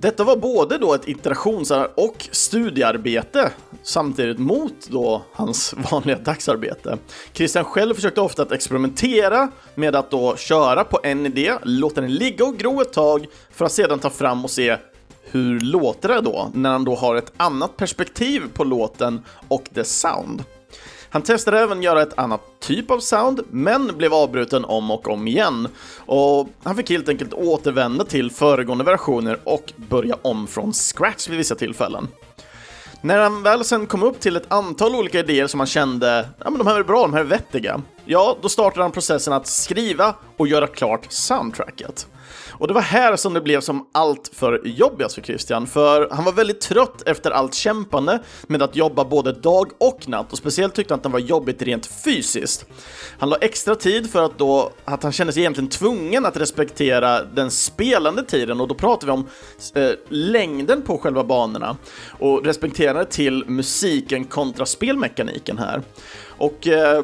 Detta 0.01 0.23
var 0.23 0.35
både 0.35 0.77
då 0.77 0.93
ett 0.93 1.07
iterations 1.07 1.71
och 1.95 2.27
studiearbete 2.31 3.51
samtidigt 3.83 4.39
mot 4.39 4.88
då 4.88 5.21
hans 5.33 5.73
vanliga 5.91 6.17
dagsarbete. 6.17 6.97
Christian 7.33 7.65
själv 7.65 7.95
försökte 7.95 8.21
ofta 8.21 8.41
att 8.41 8.51
experimentera 8.51 9.51
med 9.75 9.95
att 9.95 10.12
då 10.12 10.35
köra 10.35 10.83
på 10.83 10.99
en 11.03 11.25
idé, 11.25 11.53
låta 11.63 12.01
den 12.01 12.13
ligga 12.13 12.45
och 12.45 12.57
gro 12.57 12.81
ett 12.81 12.93
tag 12.93 13.27
för 13.51 13.65
att 13.65 13.71
sedan 13.71 13.99
ta 13.99 14.09
fram 14.09 14.43
och 14.43 14.51
se 14.51 14.77
hur 15.23 15.59
låter 15.59 16.09
det 16.09 16.21
då 16.21 16.51
när 16.53 16.69
han 16.69 16.83
då 16.83 16.95
har 16.95 17.15
ett 17.15 17.31
annat 17.38 17.77
perspektiv 17.77 18.41
på 18.53 18.63
låten 18.63 19.21
och 19.47 19.69
dess 19.73 19.99
sound. 19.99 20.43
Han 21.09 21.21
testade 21.21 21.59
även 21.59 21.83
göra 21.83 22.01
ett 22.01 22.19
annat 22.19 22.41
typ 22.59 22.91
av 22.91 22.99
sound, 22.99 23.41
men 23.51 23.97
blev 23.97 24.13
avbruten 24.13 24.65
om 24.65 24.91
och 24.91 25.07
om 25.07 25.27
igen. 25.27 25.67
Och 26.05 26.49
han 26.63 26.75
fick 26.75 26.89
helt 26.89 27.09
enkelt 27.09 27.33
återvända 27.33 28.05
till 28.05 28.31
föregående 28.31 28.83
versioner 28.83 29.39
och 29.43 29.73
börja 29.75 30.17
om 30.21 30.47
från 30.47 30.73
scratch 30.73 31.29
vid 31.29 31.37
vissa 31.37 31.55
tillfällen. 31.55 32.07
När 33.01 33.19
han 33.19 33.43
väl 33.43 33.63
sen 33.63 33.85
kom 33.85 34.03
upp 34.03 34.19
till 34.19 34.35
ett 34.35 34.51
antal 34.51 34.95
olika 34.95 35.19
idéer 35.19 35.47
som 35.47 35.59
han 35.59 35.67
kände, 35.67 36.29
ja 36.37 36.49
men 36.49 36.57
de 36.57 36.67
här 36.67 36.79
är 36.79 36.83
bra, 36.83 37.01
de 37.01 37.13
här 37.13 37.19
är 37.19 37.25
vettiga, 37.25 37.81
ja, 38.11 38.37
då 38.41 38.49
startade 38.49 38.83
han 38.83 38.91
processen 38.91 39.33
att 39.33 39.47
skriva 39.47 40.15
och 40.37 40.47
göra 40.47 40.67
klart 40.67 41.07
soundtracket. 41.09 42.07
Och 42.51 42.67
det 42.67 42.73
var 42.73 42.81
här 42.81 43.15
som 43.15 43.33
det 43.33 43.41
blev 43.41 43.61
som 43.61 43.87
allt 43.91 44.31
för 44.33 44.61
jobbigast 44.65 45.15
för 45.15 45.21
Christian, 45.21 45.67
för 45.67 46.09
han 46.11 46.25
var 46.25 46.31
väldigt 46.31 46.61
trött 46.61 47.01
efter 47.05 47.31
allt 47.31 47.53
kämpande 47.53 48.23
med 48.47 48.61
att 48.61 48.75
jobba 48.75 49.05
både 49.05 49.31
dag 49.31 49.71
och 49.77 50.07
natt 50.07 50.31
och 50.31 50.37
speciellt 50.37 50.75
tyckte 50.75 50.93
han 50.93 50.99
att 50.99 51.03
det 51.03 51.09
var 51.09 51.19
jobbigt 51.19 51.61
rent 51.61 51.85
fysiskt. 51.85 52.65
Han 53.19 53.29
la 53.29 53.37
extra 53.41 53.75
tid 53.75 54.11
för 54.11 54.23
att 54.23 54.37
då, 54.37 54.71
att 54.85 55.03
han 55.03 55.11
kände 55.11 55.33
sig 55.33 55.41
egentligen 55.41 55.69
tvungen 55.69 56.25
att 56.25 56.37
respektera 56.37 57.23
den 57.23 57.51
spelande 57.51 58.23
tiden 58.23 58.61
och 58.61 58.67
då 58.67 58.75
pratar 58.75 59.07
vi 59.07 59.13
om 59.13 59.27
eh, 59.75 59.91
längden 60.09 60.81
på 60.81 60.97
själva 60.97 61.23
banorna 61.23 61.77
och 62.19 62.45
respekterade 62.45 63.05
till 63.05 63.43
musiken 63.47 64.25
kontra 64.25 64.65
spelmekaniken 64.65 65.57
här. 65.57 65.81
Och 66.37 66.67
eh, 66.67 67.03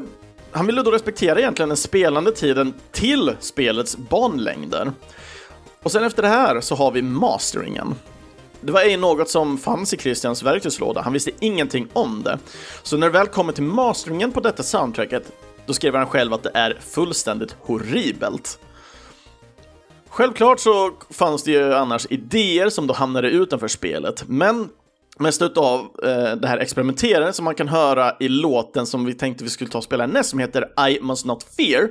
han 0.56 0.66
ville 0.66 0.82
då 0.82 0.92
respektera 0.92 1.40
egentligen 1.40 1.70
den 1.70 1.78
spelande 1.78 2.32
tiden 2.32 2.74
till 2.92 3.36
spelets 3.40 3.98
banlängder. 3.98 4.92
Och 5.84 5.92
sen 5.92 6.04
efter 6.04 6.22
det 6.22 6.28
här 6.28 6.62
så 6.62 6.76
har 6.76 6.92
vi 6.92 7.02
masteringen. 7.02 7.96
Det 8.62 8.72
var 8.72 8.82
ej 8.82 8.98
något 8.98 9.30
som 9.30 9.58
fanns 9.58 9.94
i 9.94 9.98
Christians 9.98 10.44
verktygslåda, 10.44 11.02
han 11.02 11.14
visste 11.14 11.32
ingenting 11.40 11.88
om 11.94 12.24
det. 12.24 12.40
Så 12.84 12.98
när 12.98 13.08
det 13.08 13.14
väl 13.14 13.28
kommer 13.28 13.54
till 13.54 13.64
masteringen 13.64 14.32
på 14.32 14.40
detta 14.40 14.64
soundtracket, 14.64 15.32
då 15.66 15.74
skriver 15.74 16.00
han 16.00 16.08
själv 16.08 16.34
att 16.34 16.44
det 16.44 16.52
är 16.54 16.78
fullständigt 16.90 17.56
horribelt. 17.62 18.60
Självklart 20.10 20.60
så 20.60 20.92
fanns 21.10 21.44
det 21.44 21.52
ju 21.52 21.74
annars 21.74 22.08
idéer 22.10 22.70
som 22.70 22.88
då 22.88 22.94
hamnade 22.94 23.30
utanför 23.30 23.68
spelet, 23.68 24.24
men 24.28 24.70
mest 25.20 25.42
utav 25.42 25.80
eh, 26.04 26.36
det 26.36 26.48
här 26.48 26.58
experimenterandet 26.58 27.36
som 27.36 27.46
man 27.46 27.56
kan 27.56 27.68
höra 27.68 28.16
i 28.20 28.28
låten 28.28 28.86
som 28.86 29.06
vi 29.06 29.14
tänkte 29.14 29.44
vi 29.44 29.50
skulle 29.50 29.70
ta 29.70 29.78
och 29.78 29.84
spela 29.84 30.08
näst, 30.08 30.30
som 30.30 30.40
heter 30.40 30.90
I 30.90 31.00
must 31.02 31.26
not 31.26 31.44
fear, 31.58 31.90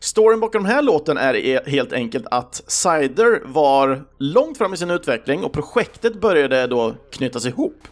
Storyn 0.00 0.40
bakom 0.40 0.62
den 0.62 0.72
här 0.72 0.82
låten 0.82 1.16
är 1.16 1.68
helt 1.70 1.92
enkelt 1.92 2.26
att 2.30 2.62
Cider 2.66 3.42
var 3.44 4.04
långt 4.18 4.58
fram 4.58 4.74
i 4.74 4.76
sin 4.76 4.90
utveckling 4.90 5.44
och 5.44 5.52
projektet 5.52 6.20
började 6.20 6.66
då 6.66 6.94
knytas 7.10 7.46
ihop. 7.46 7.88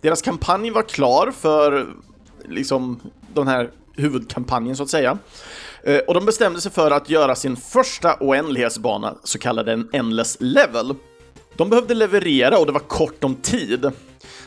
Deras 0.00 0.22
kampanj 0.22 0.70
var 0.70 0.82
klar 0.82 1.32
för 1.40 1.86
liksom 2.44 3.00
den 3.34 3.48
här 3.48 3.70
huvudkampanjen 3.96 4.76
så 4.76 4.82
att 4.82 4.88
säga. 4.88 5.18
Eh, 5.82 5.98
och 5.98 6.14
de 6.14 6.26
bestämde 6.26 6.60
sig 6.60 6.72
för 6.72 6.90
att 6.90 7.10
göra 7.10 7.34
sin 7.34 7.56
första 7.56 8.16
oändlighetsbana, 8.20 9.14
så 9.24 9.38
kallade 9.38 9.72
en 9.72 9.88
Endless 9.92 10.36
Level. 10.40 10.94
De 11.56 11.70
behövde 11.70 11.94
leverera 11.94 12.58
och 12.58 12.66
det 12.66 12.72
var 12.72 12.80
kort 12.80 13.24
om 13.24 13.34
tid. 13.34 13.90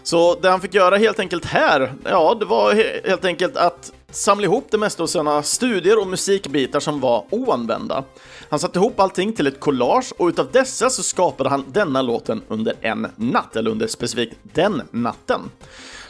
Så 0.04 0.36
det 0.42 0.50
han 0.50 0.62
fick 0.62 0.74
göra 0.74 0.98
helt 0.98 1.20
enkelt 1.20 1.46
här, 1.46 1.94
ja, 2.04 2.36
det 2.40 2.46
var 2.46 2.74
helt 3.08 3.26
enkelt 3.26 3.58
att 3.58 3.92
samla 4.12 4.46
ihop 4.46 4.68
det 4.72 4.78
mesta 4.78 5.04
av 5.04 5.08
sina 5.08 5.44
studier 5.44 6.00
och 6.00 6.08
musikbitar 6.08 6.80
som 6.80 7.00
var 7.00 7.26
oanvända. 7.30 8.04
Han 8.50 8.60
satte 8.60 8.80
ihop 8.80 9.00
allting 9.00 9.34
till 9.34 9.48
ett 9.48 9.60
collage 9.60 10.14
och 10.18 10.28
utav 10.28 10.52
dessa 10.52 10.90
så 10.90 11.04
skapade 11.04 11.50
han 11.50 11.66
denna 11.68 12.02
låten 12.02 12.42
under 12.48 12.74
en 12.82 13.08
natt, 13.16 13.56
eller 13.56 13.72
under 13.72 13.88
specifikt 13.88 14.36
den 14.42 14.82
natten. 14.92 15.42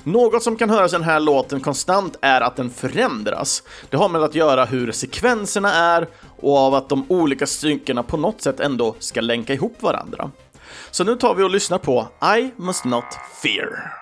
Något 0.03 0.43
som 0.43 0.55
kan 0.55 0.69
höras 0.69 0.93
i 0.93 0.95
den 0.95 1.03
här 1.03 1.19
låten 1.19 1.59
konstant 1.59 2.17
är 2.21 2.41
att 2.41 2.55
den 2.55 2.69
förändras. 2.69 3.63
Det 3.89 3.97
har 3.97 4.09
med 4.09 4.23
att 4.23 4.35
göra 4.35 4.65
hur 4.65 4.91
sekvenserna 4.91 5.73
är 5.73 6.07
och 6.41 6.57
av 6.57 6.73
att 6.73 6.89
de 6.89 7.05
olika 7.07 7.47
styckena 7.47 8.03
på 8.03 8.17
något 8.17 8.41
sätt 8.41 8.59
ändå 8.59 8.95
ska 8.99 9.21
länka 9.21 9.53
ihop 9.53 9.81
varandra. 9.81 10.31
Så 10.91 11.03
nu 11.03 11.15
tar 11.15 11.35
vi 11.35 11.43
och 11.43 11.49
lyssnar 11.49 11.77
på 11.77 12.07
I 12.39 12.51
must 12.57 12.85
not 12.85 13.05
fear. 13.43 13.99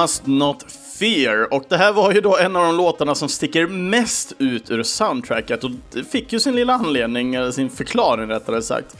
Must 0.00 0.26
not 0.26 0.66
fear. 0.98 1.54
Och 1.54 1.64
det 1.68 1.76
här 1.76 1.92
var 1.92 2.12
ju 2.12 2.20
då 2.20 2.36
en 2.36 2.56
av 2.56 2.64
de 2.64 2.76
låtarna 2.76 3.14
som 3.14 3.28
sticker 3.28 3.66
mest 3.66 4.32
ut 4.38 4.70
ur 4.70 4.82
soundtracket 4.82 5.64
och 5.64 5.70
det 5.92 6.04
fick 6.04 6.32
ju 6.32 6.40
sin 6.40 6.56
lilla 6.56 6.72
anledning, 6.72 7.34
eller 7.34 7.50
sin 7.50 7.70
förklaring 7.70 8.28
rättare 8.28 8.62
sagt. 8.62 8.96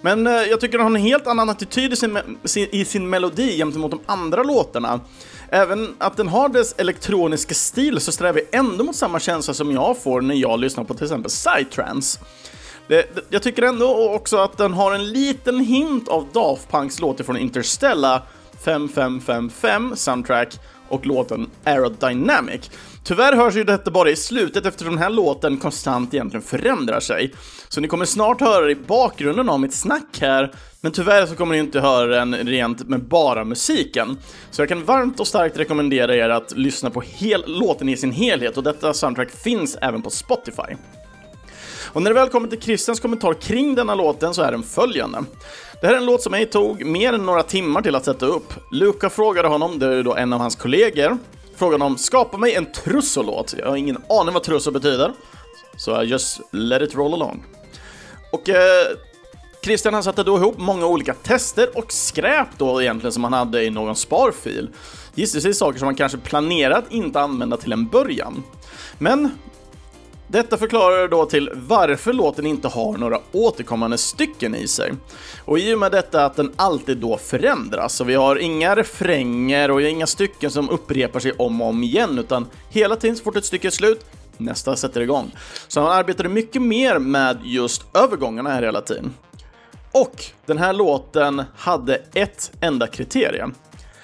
Men 0.00 0.26
eh, 0.26 0.32
jag 0.32 0.60
tycker 0.60 0.78
den 0.78 0.86
har 0.86 0.94
en 0.94 1.02
helt 1.02 1.26
annan 1.26 1.50
attityd 1.50 1.92
i 1.92 1.96
sin, 1.96 2.18
i 2.54 2.84
sin 2.84 3.10
melodi 3.10 3.56
gentemot 3.56 3.90
de 3.90 4.00
andra 4.06 4.42
låtarna. 4.42 5.00
Även 5.50 5.94
att 5.98 6.16
den 6.16 6.28
har 6.28 6.48
dess 6.48 6.74
elektroniska 6.78 7.54
stil 7.54 8.00
så 8.00 8.12
strävar 8.12 8.32
vi 8.32 8.58
ändå 8.58 8.84
mot 8.84 8.96
samma 8.96 9.20
känsla 9.20 9.54
som 9.54 9.72
jag 9.72 10.02
får 10.02 10.20
när 10.20 10.34
jag 10.34 10.60
lyssnar 10.60 10.84
på 10.84 10.94
till 10.94 11.04
exempel 11.04 11.30
Psytrance. 11.30 12.20
Det, 12.88 13.14
det, 13.14 13.22
jag 13.28 13.42
tycker 13.42 13.62
ändå 13.62 14.14
också 14.14 14.36
att 14.36 14.56
den 14.56 14.72
har 14.72 14.94
en 14.94 15.08
liten 15.08 15.60
hint 15.60 16.08
av 16.08 16.26
Daft 16.32 16.70
Punks 16.70 17.00
låt 17.00 17.26
från 17.26 17.36
Interstellar 17.36 18.22
5555 18.64 19.96
soundtrack 19.96 20.58
och 20.88 21.06
låten 21.06 21.50
Aerodynamic. 21.64 22.70
Tyvärr 23.04 23.32
hörs 23.32 23.56
ju 23.56 23.64
detta 23.64 23.90
bara 23.90 24.10
i 24.10 24.16
slutet 24.16 24.66
eftersom 24.66 24.94
den 24.94 25.02
här 25.02 25.10
låten 25.10 25.56
konstant 25.56 26.14
egentligen 26.14 26.42
förändrar 26.42 27.00
sig. 27.00 27.32
Så 27.68 27.80
ni 27.80 27.88
kommer 27.88 28.04
snart 28.04 28.40
höra 28.40 28.64
det 28.64 28.72
i 28.72 28.74
bakgrunden 28.74 29.48
av 29.48 29.60
mitt 29.60 29.74
snack 29.74 30.18
här, 30.20 30.52
men 30.80 30.92
tyvärr 30.92 31.26
så 31.26 31.34
kommer 31.34 31.54
ni 31.54 31.60
inte 31.60 31.80
höra 31.80 32.06
den 32.06 32.34
rent 32.34 32.88
med 32.88 33.04
bara 33.04 33.44
musiken. 33.44 34.18
Så 34.50 34.62
jag 34.62 34.68
kan 34.68 34.84
varmt 34.84 35.20
och 35.20 35.26
starkt 35.26 35.58
rekommendera 35.58 36.16
er 36.16 36.28
att 36.28 36.56
lyssna 36.56 36.90
på 36.90 37.00
hel 37.00 37.44
låten 37.46 37.88
i 37.88 37.96
sin 37.96 38.12
helhet 38.12 38.56
och 38.56 38.62
detta 38.62 38.94
soundtrack 38.94 39.30
finns 39.30 39.76
även 39.76 40.02
på 40.02 40.10
Spotify. 40.10 40.76
Och 41.92 42.02
när 42.02 42.10
det 42.10 42.14
väl 42.14 42.28
kommer 42.28 42.48
till 42.48 42.60
Christians 42.60 43.00
kommentar 43.00 43.34
kring 43.34 43.74
denna 43.74 43.94
låten 43.94 44.34
så 44.34 44.42
är 44.42 44.52
den 44.52 44.62
följande. 44.62 45.24
Det 45.80 45.86
här 45.86 45.94
är 45.94 45.98
en 45.98 46.06
låt 46.06 46.22
som 46.22 46.30
mig 46.30 46.46
tog 46.46 46.84
mer 46.84 47.12
än 47.12 47.26
några 47.26 47.42
timmar 47.42 47.82
till 47.82 47.94
att 47.94 48.04
sätta 48.04 48.26
upp. 48.26 48.52
Luca 48.72 49.10
frågade 49.10 49.48
honom, 49.48 49.78
det 49.78 49.86
är 49.86 50.02
då 50.02 50.14
en 50.14 50.32
av 50.32 50.40
hans 50.40 50.56
kollegor, 50.56 51.18
frågade 51.56 51.84
om 51.84 51.98
skapa 51.98 52.36
mig 52.36 52.54
en 52.54 52.72
trusso-låt. 52.72 53.54
Jag 53.58 53.68
har 53.68 53.76
ingen 53.76 53.98
aning 54.08 54.34
vad 54.34 54.42
trusso 54.42 54.70
betyder, 54.70 55.12
så 55.76 56.02
I 56.02 56.06
just 56.06 56.40
let 56.50 56.82
it 56.82 56.94
roll 56.94 57.14
along. 57.14 57.44
Och 58.32 58.48
eh, 58.48 58.86
Christian 59.64 59.94
han 59.94 60.02
satte 60.02 60.22
då 60.22 60.36
ihop 60.36 60.58
många 60.58 60.86
olika 60.86 61.14
tester 61.14 61.78
och 61.78 61.92
skräp 61.92 62.48
då 62.58 62.82
egentligen 62.82 63.12
som 63.12 63.24
han 63.24 63.32
hade 63.32 63.64
i 63.64 63.70
någon 63.70 63.96
sparfil. 63.96 64.68
Gissningsvis 65.14 65.58
saker 65.58 65.78
som 65.78 65.86
han 65.86 65.94
kanske 65.94 66.18
planerat 66.18 66.84
inte 66.90 67.20
använda 67.20 67.56
till 67.56 67.72
en 67.72 67.86
början. 67.86 68.42
Men 68.98 69.30
detta 70.28 70.56
förklarar 70.56 71.08
då 71.08 71.26
till 71.26 71.50
varför 71.54 72.12
låten 72.12 72.46
inte 72.46 72.68
har 72.68 72.98
några 72.98 73.20
återkommande 73.32 73.98
stycken 73.98 74.54
i 74.54 74.68
sig. 74.68 74.92
Och 75.44 75.58
i 75.58 75.74
och 75.74 75.78
med 75.78 75.92
detta 75.92 76.24
att 76.24 76.36
den 76.36 76.52
alltid 76.56 76.98
då 76.98 77.18
förändras, 77.18 77.94
så 77.94 78.04
vi 78.04 78.14
har 78.14 78.36
inga 78.36 78.76
refränger 78.76 79.70
och 79.70 79.82
inga 79.82 80.06
stycken 80.06 80.50
som 80.50 80.70
upprepar 80.70 81.20
sig 81.20 81.32
om 81.32 81.62
och 81.62 81.68
om 81.68 81.82
igen, 81.82 82.18
utan 82.18 82.46
hela 82.70 82.96
tiden 82.96 83.16
så 83.16 83.24
fort 83.24 83.36
ett 83.36 83.44
stycke 83.44 83.68
är 83.68 83.70
slut, 83.70 84.04
nästa 84.36 84.76
sätter 84.76 85.00
igång. 85.00 85.30
Så 85.68 85.80
han 85.80 85.92
arbetade 85.92 86.28
mycket 86.28 86.62
mer 86.62 86.98
med 86.98 87.38
just 87.44 87.96
övergångarna 87.96 88.50
här 88.50 88.62
hela 88.62 88.80
tiden. 88.80 89.14
Och 89.92 90.24
den 90.46 90.58
här 90.58 90.72
låten 90.72 91.42
hade 91.56 92.02
ett 92.14 92.52
enda 92.60 92.86
kriterium. 92.86 93.54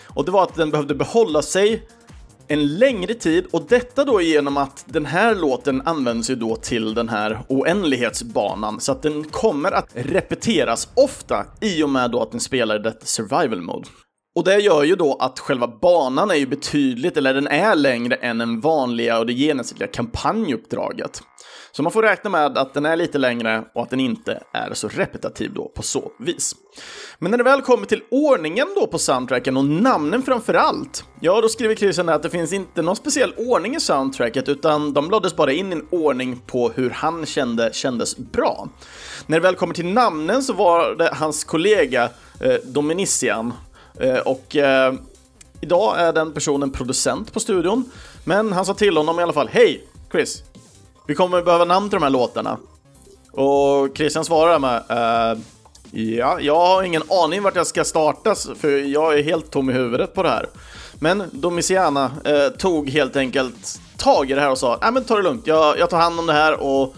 Och 0.06 0.24
det 0.24 0.30
var 0.30 0.42
att 0.42 0.54
den 0.54 0.70
behövde 0.70 0.94
behålla 0.94 1.42
sig 1.42 1.82
en 2.48 2.78
längre 2.78 3.14
tid 3.14 3.46
och 3.50 3.66
detta 3.68 4.04
då 4.04 4.20
genom 4.20 4.56
att 4.56 4.84
den 4.88 5.06
här 5.06 5.34
låten 5.34 5.82
används 5.84 6.30
ju 6.30 6.34
då 6.34 6.56
till 6.56 6.94
den 6.94 7.08
här 7.08 7.40
oändlighetsbanan 7.48 8.80
så 8.80 8.92
att 8.92 9.02
den 9.02 9.24
kommer 9.24 9.72
att 9.72 9.90
repeteras 9.94 10.88
ofta 10.94 11.46
i 11.60 11.82
och 11.82 11.90
med 11.90 12.10
då 12.10 12.22
att 12.22 12.30
den 12.30 12.40
spelar 12.40 12.76
i 12.76 12.82
detta 12.82 13.06
survival 13.06 13.60
mode. 13.60 13.88
Och 14.34 14.44
det 14.44 14.58
gör 14.58 14.84
ju 14.84 14.96
då 14.96 15.16
att 15.20 15.38
själva 15.38 15.66
banan 15.66 16.30
är 16.30 16.34
ju 16.34 16.46
betydligt, 16.46 17.16
eller 17.16 17.34
den 17.34 17.46
är 17.46 17.74
längre 17.74 18.14
än 18.14 18.38
den 18.38 18.60
vanliga 18.60 19.18
och 19.18 19.26
det 19.26 19.32
genomsnittliga 19.32 19.88
kampanjuppdraget. 19.88 21.22
Så 21.72 21.82
man 21.82 21.92
får 21.92 22.02
räkna 22.02 22.30
med 22.30 22.58
att 22.58 22.74
den 22.74 22.86
är 22.86 22.96
lite 22.96 23.18
längre 23.18 23.64
och 23.74 23.82
att 23.82 23.90
den 23.90 24.00
inte 24.00 24.42
är 24.52 24.74
så 24.74 24.88
repetitiv 24.88 25.52
då 25.54 25.68
på 25.68 25.82
så 25.82 26.12
vis. 26.18 26.54
Men 27.18 27.30
när 27.30 27.38
det 27.38 27.44
väl 27.44 27.62
kommer 27.62 27.86
till 27.86 28.02
ordningen 28.10 28.66
då 28.74 28.86
på 28.86 28.98
soundtracken 28.98 29.56
och 29.56 29.64
namnen 29.64 30.22
framför 30.22 30.54
allt, 30.54 31.04
ja 31.20 31.40
då 31.40 31.48
skriver 31.48 31.74
Christian 31.74 32.08
att 32.08 32.22
det 32.22 32.30
finns 32.30 32.52
inte 32.52 32.82
någon 32.82 32.96
speciell 32.96 33.34
ordning 33.36 33.76
i 33.76 33.80
soundtracket 33.80 34.48
utan 34.48 34.92
de 34.92 35.10
lades 35.10 35.36
bara 35.36 35.52
in 35.52 35.72
i 35.72 35.76
en 35.76 35.86
ordning 35.90 36.42
på 36.46 36.68
hur 36.68 36.90
han 36.90 37.26
kände 37.26 37.70
kändes 37.72 38.16
bra. 38.16 38.68
När 39.26 39.40
det 39.40 39.42
väl 39.42 39.54
kommer 39.54 39.74
till 39.74 39.86
namnen 39.86 40.42
så 40.42 40.52
var 40.52 40.94
det 40.94 41.10
hans 41.12 41.44
kollega 41.44 42.08
eh, 42.40 42.54
Dominician 42.64 43.52
Eh, 44.00 44.18
och 44.18 44.56
eh, 44.56 44.94
idag 45.60 46.00
är 46.00 46.12
den 46.12 46.32
personen 46.32 46.70
producent 46.70 47.32
på 47.32 47.40
studion, 47.40 47.90
men 48.24 48.52
han 48.52 48.64
sa 48.64 48.74
till 48.74 48.96
honom 48.96 49.20
i 49.20 49.22
alla 49.22 49.32
fall, 49.32 49.48
hej 49.52 49.84
Chris, 50.12 50.42
vi 51.06 51.14
kommer 51.14 51.42
behöva 51.42 51.64
namn 51.64 51.90
till 51.90 51.96
de 51.96 52.02
här 52.02 52.10
låtarna. 52.10 52.58
Och 53.32 53.96
Christian 53.96 54.24
svarar 54.24 54.58
med, 54.58 54.82
eh, 54.88 55.38
ja, 56.00 56.40
jag 56.40 56.56
har 56.56 56.82
ingen 56.82 57.02
aning 57.08 57.42
vart 57.42 57.56
jag 57.56 57.66
ska 57.66 57.84
starta 57.84 58.34
för 58.60 58.68
jag 58.78 59.18
är 59.18 59.22
helt 59.22 59.50
tom 59.50 59.70
i 59.70 59.72
huvudet 59.72 60.14
på 60.14 60.22
det 60.22 60.28
här. 60.28 60.48
Men 60.98 61.22
Domiciana 61.32 62.12
eh, 62.24 62.48
tog 62.48 62.88
helt 62.88 63.16
enkelt 63.16 63.80
tag 63.96 64.30
i 64.30 64.34
det 64.34 64.40
här 64.40 64.50
och 64.50 64.58
sa, 64.58 64.78
nej 64.82 64.92
men 64.92 65.04
ta 65.04 65.16
det 65.16 65.22
lugnt, 65.22 65.46
jag, 65.46 65.78
jag 65.78 65.90
tar 65.90 65.98
hand 65.98 66.18
om 66.18 66.26
det 66.26 66.32
här. 66.32 66.60
Och 66.60 66.94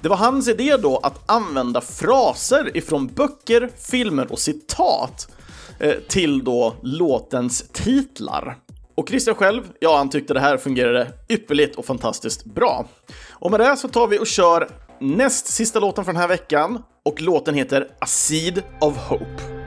det 0.00 0.08
var 0.08 0.16
hans 0.16 0.48
idé 0.48 0.76
då 0.76 0.96
att 0.96 1.20
använda 1.26 1.80
fraser 1.80 2.76
ifrån 2.76 3.06
böcker, 3.06 3.70
filmer 3.90 4.32
och 4.32 4.38
citat. 4.38 5.28
eh, 5.30 5.37
Eh, 5.80 5.94
till 6.08 6.44
då 6.44 6.76
låtens 6.82 7.68
titlar. 7.72 8.56
Och 8.94 9.08
Christian 9.08 9.34
själv, 9.34 9.62
ja, 9.80 9.96
han 9.96 10.10
tyckte 10.10 10.34
det 10.34 10.40
här 10.40 10.56
fungerade 10.56 11.12
ypperligt 11.28 11.76
och 11.76 11.84
fantastiskt 11.84 12.44
bra. 12.44 12.88
Och 13.30 13.50
med 13.50 13.60
det 13.60 13.76
så 13.76 13.88
tar 13.88 14.06
vi 14.06 14.18
och 14.18 14.26
kör 14.26 14.68
näst 15.00 15.46
sista 15.46 15.80
låten 15.80 16.04
för 16.04 16.12
den 16.12 16.20
här 16.20 16.28
veckan 16.28 16.82
och 17.04 17.22
låten 17.22 17.54
heter 17.54 17.88
A 18.00 18.06
Seed 18.06 18.62
of 18.80 18.96
Hope. 18.96 19.57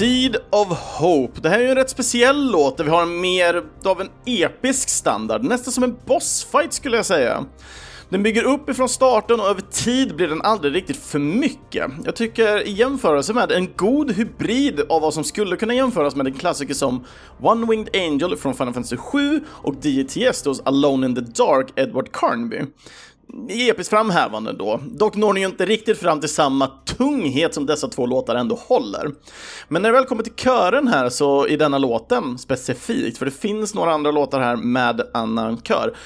Seed 0.00 0.36
of 0.50 0.68
Hope. 0.98 1.40
Det 1.40 1.48
här 1.48 1.58
är 1.58 1.62
ju 1.62 1.68
en 1.68 1.74
rätt 1.74 1.90
speciell 1.90 2.50
låt 2.50 2.76
där 2.76 2.84
vi 2.84 2.90
har 2.90 3.06
mer 3.06 3.62
av 3.84 4.00
en 4.00 4.08
episk 4.26 4.88
standard, 4.88 5.44
nästan 5.44 5.72
som 5.72 5.84
en 5.84 5.96
bossfight 6.06 6.72
skulle 6.72 6.96
jag 6.96 7.06
säga. 7.06 7.44
Den 8.08 8.22
bygger 8.22 8.44
upp 8.44 8.70
ifrån 8.70 8.88
starten 8.88 9.40
och 9.40 9.46
över 9.46 9.60
tid 9.60 10.16
blir 10.16 10.28
den 10.28 10.42
aldrig 10.42 10.74
riktigt 10.74 10.96
för 10.96 11.18
mycket. 11.18 11.90
Jag 12.04 12.16
tycker 12.16 12.66
i 12.68 12.72
jämförelse 12.72 13.32
med 13.32 13.52
en 13.52 13.68
god 13.76 14.12
hybrid 14.12 14.80
av 14.88 15.02
vad 15.02 15.14
som 15.14 15.24
skulle 15.24 15.56
kunna 15.56 15.74
jämföras 15.74 16.16
med 16.16 16.26
en 16.26 16.34
klassiker 16.34 16.74
som 16.74 17.04
One 17.40 17.66
Winged 17.66 17.96
Angel 17.96 18.36
från 18.36 18.54
Final 18.54 18.74
Fantasy 18.74 18.96
7 18.96 19.40
och 19.48 19.74
DTS 19.74 20.60
Alone 20.64 21.06
in 21.06 21.14
the 21.14 21.20
Dark, 21.20 21.66
Edward 21.76 22.12
Carnby 22.12 22.60
episkt 23.48 23.90
framhävande 23.90 24.52
då. 24.52 24.80
Dock 24.82 25.16
når 25.16 25.32
den 25.32 25.42
ju 25.42 25.48
inte 25.48 25.66
riktigt 25.66 25.98
fram 25.98 26.20
till 26.20 26.28
samma 26.28 26.66
tunghet 26.66 27.54
som 27.54 27.66
dessa 27.66 27.88
två 27.88 28.06
låtar 28.06 28.34
ändå 28.34 28.54
håller. 28.54 29.10
Men 29.68 29.82
när 29.82 29.88
det 29.88 29.96
väl 29.96 30.04
kommer 30.04 30.22
till 30.22 30.34
kören 30.36 30.88
här 30.88 31.08
så 31.08 31.46
i 31.46 31.56
denna 31.56 31.78
låten 31.78 32.38
specifikt, 32.38 33.18
för 33.18 33.24
det 33.24 33.30
finns 33.30 33.74
några 33.74 33.92
andra 33.92 34.10
låtar 34.10 34.40
här 34.40 34.56
med 34.56 35.02
annan 35.14 35.62
kör. 35.62 35.96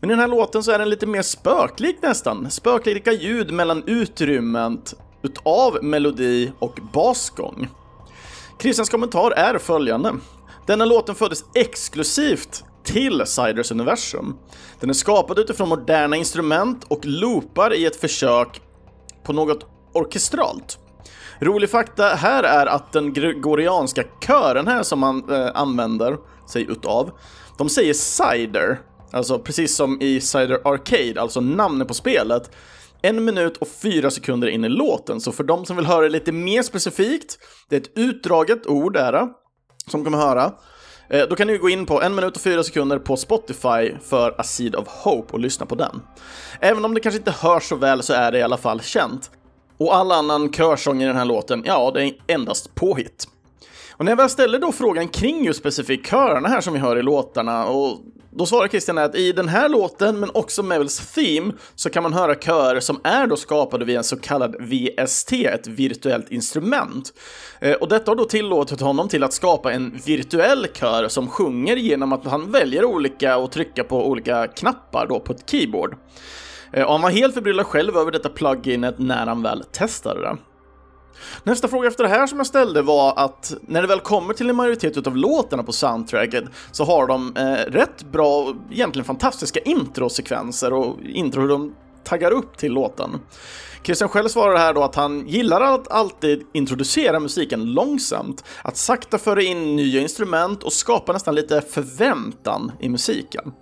Men 0.00 0.10
i 0.10 0.12
den 0.12 0.20
här 0.20 0.28
låten 0.28 0.62
så 0.62 0.70
är 0.70 0.78
den 0.78 0.90
lite 0.90 1.06
mer 1.06 1.22
spöklik 1.22 1.96
nästan. 2.02 2.50
Spöklika 2.50 3.12
ljud 3.12 3.52
mellan 3.52 3.82
utrymmet 3.86 4.94
utav 5.22 5.78
melodi 5.82 6.52
och 6.58 6.78
basgång. 6.92 7.68
Christians 8.60 8.88
kommentar 8.88 9.30
är 9.30 9.58
följande. 9.58 10.12
Denna 10.66 10.84
låten 10.84 11.14
föddes 11.14 11.44
exklusivt 11.54 12.64
till 12.86 13.22
Siders 13.26 13.70
universum. 13.70 14.36
Den 14.80 14.90
är 14.90 14.94
skapad 14.94 15.38
utifrån 15.38 15.68
moderna 15.68 16.16
instrument 16.16 16.84
och 16.88 17.00
loopar 17.04 17.74
i 17.74 17.86
ett 17.86 17.96
försök 17.96 18.60
på 19.24 19.32
något 19.32 19.66
orkestralt. 19.92 20.78
Rolig 21.40 21.70
fakta 21.70 22.08
här 22.08 22.42
är 22.42 22.66
att 22.66 22.92
den 22.92 23.12
gregorianska 23.12 24.04
kören 24.26 24.66
här 24.66 24.82
som 24.82 24.98
man 24.98 25.32
eh, 25.32 25.50
använder 25.54 26.16
sig 26.48 26.62
utav, 26.62 27.10
de 27.58 27.68
säger 27.68 27.94
Cider, 27.94 28.80
alltså 29.12 29.38
precis 29.38 29.76
som 29.76 30.02
i 30.02 30.20
Cider 30.20 30.60
Arcade, 30.64 31.20
alltså 31.20 31.40
namnet 31.40 31.88
på 31.88 31.94
spelet, 31.94 32.50
en 33.02 33.24
minut 33.24 33.56
och 33.56 33.68
fyra 33.68 34.10
sekunder 34.10 34.48
in 34.48 34.64
i 34.64 34.68
låten. 34.68 35.20
Så 35.20 35.32
för 35.32 35.44
de 35.44 35.64
som 35.64 35.76
vill 35.76 35.86
höra 35.86 36.02
det 36.02 36.08
lite 36.08 36.32
mer 36.32 36.62
specifikt, 36.62 37.38
det 37.68 37.76
är 37.76 37.80
ett 37.80 37.98
utdraget 37.98 38.66
ord 38.66 38.92
där, 38.92 39.28
som 39.86 40.04
kommer 40.04 40.18
höra. 40.18 40.52
Eh, 41.08 41.28
då 41.28 41.36
kan 41.36 41.46
ni 41.46 41.58
gå 41.58 41.68
in 41.68 41.86
på 41.86 42.02
en 42.02 42.14
minut 42.14 42.36
och 42.36 42.42
fyra 42.42 42.62
sekunder 42.62 42.98
på 42.98 43.16
Spotify 43.16 43.92
för 44.04 44.40
A 44.40 44.42
Seed 44.42 44.76
of 44.76 44.88
Hope 44.88 45.32
och 45.32 45.38
lyssna 45.38 45.66
på 45.66 45.74
den. 45.74 46.02
Även 46.60 46.84
om 46.84 46.94
det 46.94 47.00
kanske 47.00 47.18
inte 47.18 47.30
hörs 47.30 47.68
så 47.68 47.76
väl 47.76 48.02
så 48.02 48.12
är 48.12 48.32
det 48.32 48.38
i 48.38 48.42
alla 48.42 48.56
fall 48.56 48.80
känt. 48.80 49.30
Och 49.78 49.96
all 49.96 50.12
annan 50.12 50.52
körsång 50.52 51.02
i 51.02 51.06
den 51.06 51.16
här 51.16 51.24
låten, 51.24 51.62
ja, 51.66 51.90
det 51.94 52.04
är 52.04 52.12
endast 52.26 52.74
påhitt. 52.74 53.28
Och 53.90 54.04
när 54.04 54.12
jag 54.12 54.16
väl 54.16 54.30
ställer 54.30 54.58
då 54.58 54.72
frågan 54.72 55.08
kring 55.08 55.44
just 55.44 55.58
specifikt 55.58 56.10
körerna 56.10 56.48
här 56.48 56.60
som 56.60 56.72
vi 56.72 56.78
hör 56.78 56.98
i 56.98 57.02
låtarna 57.02 57.66
och 57.66 57.98
då 58.38 58.46
svarar 58.46 58.68
Christian 58.68 58.98
att 58.98 59.14
i 59.14 59.32
den 59.32 59.48
här 59.48 59.68
låten, 59.68 60.20
men 60.20 60.30
också 60.34 60.62
Mevels 60.62 61.12
Theme, 61.14 61.52
så 61.74 61.90
kan 61.90 62.02
man 62.02 62.12
höra 62.12 62.34
körer 62.34 62.80
som 62.80 63.00
är 63.04 63.26
då 63.26 63.36
skapade 63.36 63.84
via 63.84 63.98
en 63.98 64.04
så 64.04 64.16
kallad 64.16 64.56
VST, 64.60 65.32
ett 65.32 65.66
virtuellt 65.66 66.32
instrument. 66.32 67.12
Eh, 67.60 67.74
och 67.74 67.88
detta 67.88 68.10
har 68.10 68.16
då 68.16 68.24
tillåtit 68.24 68.80
honom 68.80 69.08
till 69.08 69.24
att 69.24 69.32
skapa 69.32 69.72
en 69.72 70.00
virtuell 70.06 70.66
kör 70.72 71.08
som 71.08 71.28
sjunger 71.28 71.76
genom 71.76 72.12
att 72.12 72.24
han 72.24 72.50
väljer 72.50 72.84
olika 72.84 73.36
och 73.36 73.52
trycka 73.52 73.84
på 73.84 74.08
olika 74.08 74.46
knappar 74.46 75.06
då 75.06 75.20
på 75.20 75.32
ett 75.32 75.50
keyboard. 75.50 75.96
Eh, 76.72 76.84
och 76.84 76.92
han 76.92 77.02
var 77.02 77.10
helt 77.10 77.34
förbryllad 77.34 77.66
själv 77.66 77.96
över 77.96 78.10
detta 78.10 78.28
pluginet 78.28 78.98
när 78.98 79.26
han 79.26 79.42
väl 79.42 79.64
testade 79.72 80.20
det. 80.20 80.36
Nästa 81.44 81.68
fråga 81.68 81.88
efter 81.88 82.04
det 82.04 82.10
här 82.10 82.26
som 82.26 82.38
jag 82.38 82.46
ställde 82.46 82.82
var 82.82 83.14
att 83.16 83.54
när 83.60 83.82
det 83.82 83.88
väl 83.88 84.00
kommer 84.00 84.34
till 84.34 84.50
en 84.50 84.56
majoritet 84.56 85.06
av 85.06 85.16
låtarna 85.16 85.62
på 85.62 85.72
soundtracket 85.72 86.44
så 86.72 86.84
har 86.84 87.06
de 87.06 87.36
eh, 87.36 87.72
rätt 87.72 88.04
bra, 88.12 88.54
egentligen 88.70 89.04
fantastiska 89.04 89.60
introsekvenser 89.60 90.72
och 90.72 90.96
intro 91.02 91.40
hur 91.40 91.48
de 91.48 91.74
taggar 92.04 92.30
upp 92.30 92.58
till 92.58 92.72
låten. 92.72 93.20
Christian 93.86 94.08
själv 94.08 94.28
svarar 94.28 94.56
här 94.56 94.74
då 94.74 94.82
att 94.82 94.94
han 94.94 95.28
gillar 95.28 95.60
att 95.60 95.92
alltid 95.92 96.42
introducera 96.52 97.20
musiken 97.20 97.64
långsamt, 97.64 98.44
att 98.62 98.76
sakta 98.76 99.18
föra 99.18 99.42
in 99.42 99.76
nya 99.76 100.00
instrument 100.00 100.62
och 100.62 100.72
skapa 100.72 101.12
nästan 101.12 101.34
lite 101.34 101.60
förväntan 101.60 102.72
i 102.80 102.88
musiken. 102.88 103.52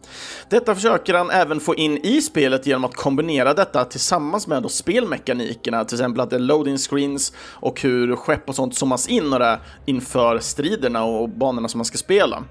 Detta 0.50 0.74
försöker 0.74 1.14
han 1.14 1.30
även 1.30 1.60
få 1.60 1.74
in 1.74 1.98
i 1.98 2.22
spelet 2.22 2.66
genom 2.66 2.84
att 2.84 2.94
kombinera 2.94 3.54
detta 3.54 3.84
tillsammans 3.84 4.46
med 4.46 4.62
då 4.62 4.68
spelmekanikerna, 4.68 5.84
till 5.84 5.96
exempel 5.96 6.20
att 6.20 6.30
det 6.30 6.36
är 6.36 6.40
loading 6.40 6.78
screens 6.78 7.32
och 7.38 7.80
hur 7.80 8.16
skepp 8.16 8.48
och 8.48 8.54
sånt 8.54 8.74
zoomas 8.74 9.08
in 9.08 9.32
och 9.32 9.38
det 9.38 9.60
inför 9.86 10.38
striderna 10.38 11.04
och 11.04 11.28
banorna 11.28 11.68
som 11.68 11.78
man 11.78 11.84
ska 11.84 11.98
spela. 11.98 12.44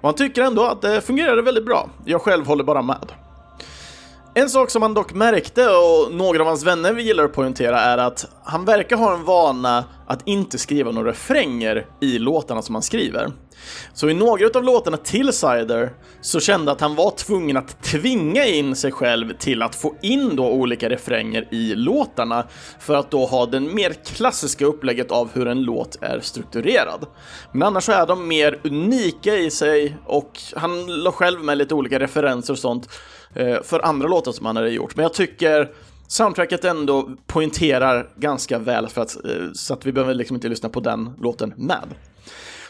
Och 0.00 0.08
han 0.08 0.14
tycker 0.14 0.42
ändå 0.42 0.64
att 0.64 0.82
det 0.82 1.00
fungerade 1.00 1.42
väldigt 1.42 1.66
bra. 1.66 1.90
Jag 2.04 2.22
själv 2.22 2.46
håller 2.46 2.64
bara 2.64 2.82
med. 2.82 3.12
En 4.38 4.50
sak 4.50 4.70
som 4.70 4.82
han 4.82 4.94
dock 4.94 5.14
märkte 5.14 5.66
och 5.68 6.12
några 6.12 6.40
av 6.40 6.46
hans 6.46 6.64
vänner 6.64 6.92
vi 6.92 7.02
gillar 7.02 7.24
att 7.24 7.32
poängtera 7.32 7.80
är 7.80 7.98
att 7.98 8.26
han 8.44 8.64
verkar 8.64 8.96
ha 8.96 9.14
en 9.14 9.24
vana 9.24 9.84
att 10.06 10.28
inte 10.28 10.58
skriva 10.58 10.90
några 10.90 11.10
refränger 11.10 11.86
i 12.00 12.18
låtarna 12.18 12.62
som 12.62 12.74
han 12.74 12.82
skriver. 12.82 13.32
Så 13.94 14.10
i 14.10 14.14
några 14.14 14.46
av 14.54 14.64
låtarna 14.64 14.96
till 14.96 15.32
Cider 15.32 15.90
så 16.20 16.40
kände 16.40 16.72
att 16.72 16.80
han 16.80 16.94
var 16.94 17.10
tvungen 17.10 17.56
att 17.56 17.82
tvinga 17.82 18.46
in 18.46 18.76
sig 18.76 18.92
själv 18.92 19.32
till 19.38 19.62
att 19.62 19.74
få 19.74 19.94
in 20.02 20.36
då 20.36 20.50
olika 20.50 20.88
refränger 20.88 21.48
i 21.50 21.74
låtarna 21.74 22.44
för 22.80 22.94
att 22.94 23.10
då 23.10 23.26
ha 23.26 23.46
den 23.46 23.74
mer 23.74 23.92
klassiska 23.92 24.66
upplägget 24.66 25.10
av 25.10 25.30
hur 25.32 25.48
en 25.48 25.62
låt 25.62 25.96
är 26.00 26.20
strukturerad. 26.20 27.06
Men 27.52 27.62
annars 27.62 27.84
så 27.84 27.92
är 27.92 28.06
de 28.06 28.28
mer 28.28 28.60
unika 28.64 29.36
i 29.36 29.50
sig 29.50 29.96
och 30.06 30.40
han 30.56 30.86
la 30.86 31.12
själv 31.12 31.44
med 31.44 31.58
lite 31.58 31.74
olika 31.74 31.98
referenser 31.98 32.52
och 32.52 32.58
sånt 32.58 32.88
eh, 33.34 33.62
för 33.62 33.84
andra 33.84 34.08
låtar 34.08 34.32
som 34.32 34.46
han 34.46 34.56
hade 34.56 34.70
gjort. 34.70 34.96
Men 34.96 35.02
jag 35.02 35.14
tycker 35.14 35.68
soundtracket 36.06 36.64
ändå 36.64 37.10
poängterar 37.26 38.08
ganska 38.16 38.58
väl 38.58 38.88
för 38.88 39.02
att, 39.02 39.24
eh, 39.24 39.30
så 39.54 39.74
att 39.74 39.86
vi 39.86 39.92
behöver 39.92 40.14
liksom 40.14 40.36
inte 40.36 40.48
lyssna 40.48 40.68
på 40.68 40.80
den 40.80 41.10
låten 41.20 41.54
med. 41.56 41.94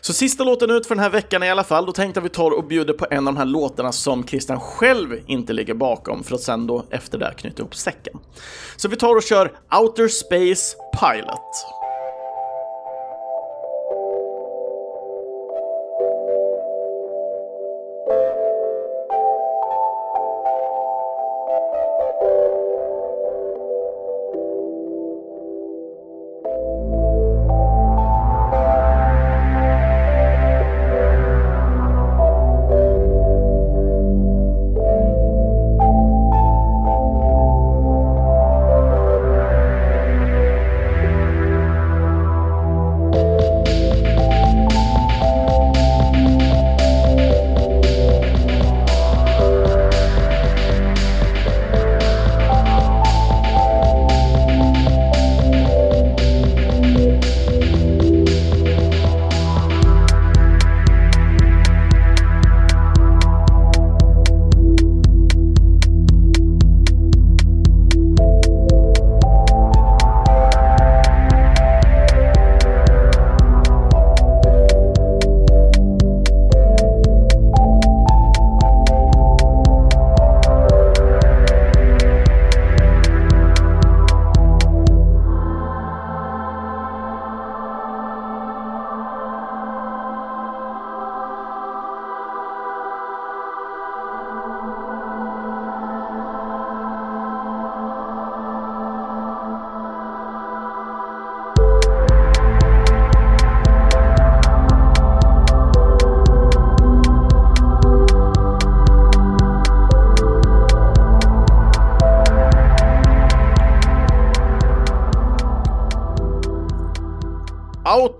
Så 0.01 0.13
sista 0.13 0.45
låten 0.45 0.71
ut 0.71 0.87
för 0.87 0.95
den 0.95 1.05
här 1.05 1.11
veckan 1.11 1.43
i 1.43 1.51
alla 1.51 1.65
fall, 1.65 1.87
då 1.87 1.93
tänkte 1.93 2.19
jag 2.19 2.23
att 2.27 2.31
vi 2.31 2.35
tar 2.35 2.51
och 2.51 2.65
bjuder 2.65 2.95
på 2.95 3.07
en 3.11 3.29
av 3.29 3.35
de 3.35 3.37
här 3.37 3.45
låtarna 3.45 3.93
som 3.93 4.27
Christian 4.27 4.61
själv 4.61 5.21
inte 5.27 5.53
ligger 5.53 5.75
bakom 5.75 6.25
för 6.25 6.35
att 6.35 6.41
sen 6.41 6.67
då 6.67 6.85
efter 6.91 7.19
det 7.19 7.35
knyta 7.37 7.63
ihop 7.63 7.75
säcken. 7.75 8.19
Så 8.77 8.89
vi 8.89 8.97
tar 8.97 9.17
och 9.17 9.23
kör 9.23 9.53
Outer 9.81 10.09
Space 10.09 10.77
Pilot. 11.01 11.78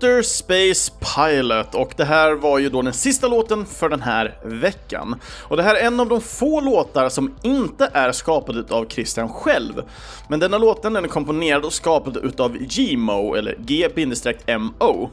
Mr 0.09 0.21
Space 0.21 0.91
Pilot 1.15 1.75
och 1.75 1.93
det 1.97 2.05
här 2.05 2.31
var 2.31 2.59
ju 2.59 2.69
då 2.69 2.81
den 2.81 2.93
sista 2.93 3.27
låten 3.27 3.65
för 3.65 3.89
den 3.89 4.01
här 4.01 4.37
veckan. 4.43 5.15
Och 5.43 5.57
det 5.57 5.63
här 5.63 5.75
är 5.75 5.87
en 5.87 5.99
av 5.99 6.09
de 6.09 6.21
få 6.21 6.61
låtar 6.61 7.09
som 7.09 7.35
inte 7.43 7.89
är 7.93 8.11
skapade 8.11 8.75
av 8.75 8.85
Christian 8.89 9.29
själv. 9.29 9.83
Men 10.27 10.39
denna 10.39 10.57
låten 10.57 10.93
den 10.93 11.03
är 11.03 11.09
komponerad 11.09 11.65
och 11.65 11.73
skapad 11.73 12.17
utav 12.17 12.57
Gmo, 12.57 13.35
eller 13.35 13.55
G-MO. 13.59 15.09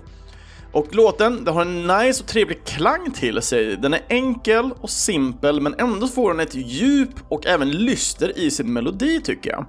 Och 0.72 0.94
låten 0.94 1.44
den 1.44 1.54
har 1.54 1.62
en 1.62 1.86
nice 1.86 2.22
och 2.22 2.28
trevlig 2.28 2.64
klang 2.64 3.10
till 3.10 3.42
sig. 3.42 3.76
Den 3.76 3.94
är 3.94 4.00
enkel 4.08 4.70
och 4.80 4.90
simpel 4.90 5.60
men 5.60 5.74
ändå 5.78 6.08
får 6.08 6.30
den 6.30 6.40
ett 6.40 6.54
djup 6.54 7.14
och 7.28 7.46
även 7.46 7.70
lyster 7.70 8.38
i 8.38 8.50
sin 8.50 8.72
melodi 8.72 9.20
tycker 9.20 9.50
jag. 9.50 9.66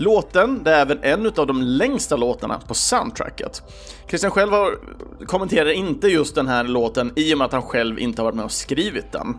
Låten, 0.00 0.64
det 0.64 0.70
är 0.70 0.80
även 0.80 0.98
en 1.02 1.26
av 1.26 1.46
de 1.46 1.62
längsta 1.62 2.16
låtarna 2.16 2.60
på 2.68 2.74
soundtracket. 2.74 3.62
Christian 4.08 4.30
själv 4.30 4.52
har, 4.52 4.78
kommenterar 5.26 5.70
inte 5.70 6.08
just 6.08 6.34
den 6.34 6.48
här 6.48 6.64
låten 6.64 7.12
i 7.16 7.34
och 7.34 7.38
med 7.38 7.44
att 7.44 7.52
han 7.52 7.62
själv 7.62 7.98
inte 7.98 8.22
har 8.22 8.24
varit 8.24 8.36
med 8.36 8.44
och 8.44 8.52
skrivit 8.52 9.12
den. 9.12 9.38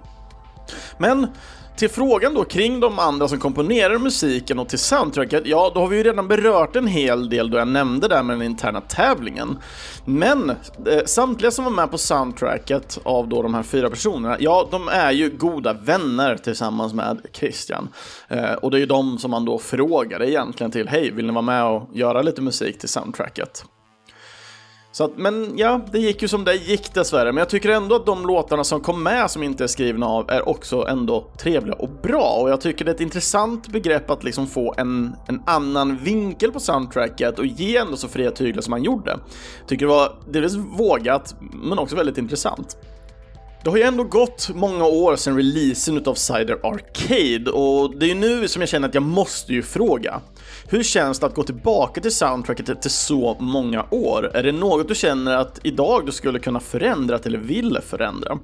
Men 0.97 1.27
till 1.75 1.89
frågan 1.89 2.33
då 2.33 2.43
kring 2.43 2.79
de 2.79 2.99
andra 2.99 3.27
som 3.27 3.39
komponerar 3.39 3.97
musiken 3.97 4.59
och 4.59 4.69
till 4.69 4.79
soundtracket, 4.79 5.43
ja, 5.45 5.71
då 5.73 5.79
har 5.79 5.87
vi 5.87 5.97
ju 5.97 6.03
redan 6.03 6.27
berört 6.27 6.75
en 6.75 6.87
hel 6.87 7.29
del 7.29 7.49
då 7.49 7.57
jag 7.57 7.67
nämnde 7.67 8.07
det 8.07 8.23
med 8.23 8.35
den 8.35 8.45
interna 8.45 8.81
tävlingen. 8.81 9.57
Men 10.05 10.49
eh, 10.49 11.05
samtliga 11.05 11.51
som 11.51 11.65
var 11.65 11.71
med 11.71 11.91
på 11.91 11.97
soundtracket 11.97 12.99
av 13.03 13.27
då 13.27 13.41
de 13.41 13.53
här 13.53 13.63
fyra 13.63 13.89
personerna, 13.89 14.37
ja, 14.39 14.67
de 14.71 14.87
är 14.87 15.11
ju 15.11 15.29
goda 15.29 15.73
vänner 15.73 16.37
tillsammans 16.37 16.93
med 16.93 17.21
Christian. 17.33 17.89
Eh, 18.27 18.53
och 18.53 18.71
det 18.71 18.77
är 18.77 18.79
ju 18.79 18.85
de 18.85 19.17
som 19.17 19.31
man 19.31 19.45
då 19.45 19.59
frågade 19.59 20.31
egentligen 20.31 20.71
till, 20.71 20.87
hej, 20.87 21.11
vill 21.11 21.25
ni 21.25 21.31
vara 21.31 21.41
med 21.41 21.65
och 21.65 21.89
göra 21.93 22.21
lite 22.21 22.41
musik 22.41 22.79
till 22.79 22.89
soundtracket? 22.89 23.65
Så 24.93 25.03
att, 25.03 25.17
men 25.17 25.57
ja, 25.57 25.81
det 25.91 25.99
gick 25.99 26.21
ju 26.21 26.27
som 26.27 26.43
det 26.43 26.55
gick 26.55 26.93
dessvärre. 26.93 27.31
Men 27.31 27.37
jag 27.37 27.49
tycker 27.49 27.69
ändå 27.69 27.95
att 27.95 28.05
de 28.05 28.25
låtarna 28.25 28.63
som 28.63 28.81
kom 28.81 29.03
med 29.03 29.31
som 29.31 29.43
inte 29.43 29.63
är 29.63 29.67
skrivna 29.67 30.05
av 30.05 30.31
är 30.31 30.49
också 30.49 30.87
ändå 30.87 31.27
trevliga 31.37 31.75
och 31.75 31.89
bra. 31.89 32.37
Och 32.41 32.49
jag 32.49 32.61
tycker 32.61 32.85
det 32.85 32.91
är 32.91 32.95
ett 32.95 33.01
intressant 33.01 33.67
begrepp 33.67 34.09
att 34.09 34.23
liksom 34.23 34.47
få 34.47 34.73
en, 34.77 35.15
en 35.27 35.41
annan 35.45 35.97
vinkel 35.97 36.51
på 36.51 36.59
soundtracket 36.59 37.39
och 37.39 37.45
ge 37.45 37.77
ändå 37.77 37.97
så 37.97 38.07
fria 38.07 38.31
tyglar 38.31 38.61
som 38.61 38.73
han 38.73 38.83
gjorde. 38.83 39.19
Tycker 39.67 39.85
det 39.85 39.91
var 39.91 40.15
delvis 40.29 40.55
vågat, 40.55 41.35
men 41.39 41.79
också 41.79 41.95
väldigt 41.95 42.17
intressant. 42.17 42.77
Det 43.63 43.69
har 43.69 43.77
ju 43.77 43.83
ändå 43.83 44.03
gått 44.03 44.49
många 44.55 44.85
år 44.85 45.15
sedan 45.15 45.37
releasen 45.37 45.97
utav 45.97 46.15
Cider 46.15 46.59
Arcade 46.63 47.51
och 47.51 47.95
det 47.95 48.05
är 48.05 48.07
ju 48.07 48.15
nu 48.15 48.47
som 48.47 48.61
jag 48.61 48.69
känner 48.69 48.87
att 48.87 48.93
jag 48.93 49.03
måste 49.03 49.53
ju 49.53 49.63
fråga. 49.63 50.21
Hur 50.67 50.83
känns 50.83 51.19
det 51.19 51.25
att 51.25 51.35
gå 51.35 51.43
tillbaka 51.43 52.01
till 52.01 52.15
soundtracket 52.15 52.69
efter 52.69 52.89
så 52.89 53.37
många 53.39 53.85
år? 53.91 54.31
Är 54.33 54.43
det 54.43 54.51
något 54.51 54.87
du 54.87 54.95
känner 54.95 55.35
att 55.35 55.59
idag 55.63 56.05
du 56.05 56.11
skulle 56.11 56.39
kunna 56.39 56.59
förändra 56.59 57.19
eller 57.25 57.37
vill 57.37 57.77
förändra? 57.87 58.39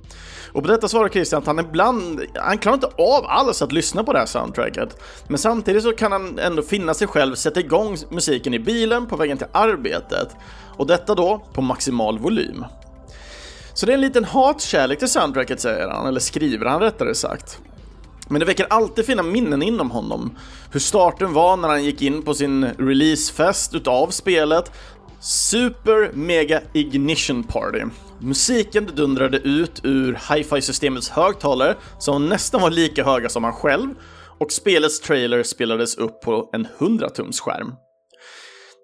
Och 0.52 0.64
på 0.64 0.70
detta 0.70 0.88
svarar 0.88 1.10
Christian 1.10 1.42
att 1.42 1.48
han 1.48 1.60
ibland, 1.60 2.22
han 2.36 2.58
klarar 2.58 2.76
inte 2.76 2.88
av 2.88 3.26
alls 3.26 3.62
att 3.62 3.72
lyssna 3.72 4.04
på 4.04 4.14
det 4.14 4.20
här 4.20 4.26
soundtracket. 4.26 4.98
Men 5.28 5.38
samtidigt 5.38 5.84
så 5.84 5.92
kan 5.92 6.12
han 6.12 6.40
ändå 6.40 6.62
finna 6.62 6.94
sig 6.94 7.08
själv 7.08 7.36
sätta 7.36 7.60
igång 7.60 7.98
musiken 8.10 8.54
i 8.54 8.60
bilen 8.60 9.06
på 9.06 9.16
vägen 9.16 9.38
till 9.38 9.48
arbetet. 9.52 10.36
Och 10.78 10.88
detta 10.88 11.16
då 11.16 11.46
på 11.54 11.62
maximal 11.62 12.20
volym. 12.20 12.66
Så 13.78 13.86
det 13.86 13.92
är 13.92 13.94
en 13.94 14.02
liten 14.02 14.24
hatkärlek 14.24 15.00
till 15.00 15.10
soundtracket 15.10 15.60
säger 15.60 15.88
han, 15.88 16.08
eller 16.08 16.20
skriver 16.20 16.66
han 16.66 16.82
rättare 16.82 17.16
sagt. 17.16 17.60
Men 18.30 18.40
det 18.40 18.46
väcker 18.46 18.68
alltid 18.70 19.06
fina 19.06 19.24
minnen 19.24 19.62
inom 19.62 19.92
honom. 19.92 20.38
Hur 20.72 20.80
starten 20.80 21.34
var 21.34 21.58
när 21.58 21.68
han 21.68 21.84
gick 21.84 22.02
in 22.02 22.24
på 22.24 22.34
sin 22.34 22.66
releasefest 22.66 23.76
utav 23.76 24.08
spelet. 24.08 24.72
Super 25.20 26.12
Mega 26.14 26.62
Ignition 26.74 27.44
Party. 27.44 27.84
Musiken 28.20 28.90
dundrade 28.96 29.38
ut 29.38 29.82
ur 29.84 30.20
hi-fi-systemets 30.34 31.10
högtalare 31.10 31.76
som 32.00 32.26
nästan 32.26 32.62
var 32.62 32.70
lika 32.70 33.04
höga 33.04 33.30
som 33.30 33.44
han 33.44 33.54
själv 33.54 33.90
och 34.40 34.52
spelets 34.52 35.00
trailer 35.00 35.44
spelades 35.44 35.98
upp 35.98 36.22
på 36.22 36.50
en 36.54 36.68
100-tums 36.80 37.40
skärm. 37.40 37.74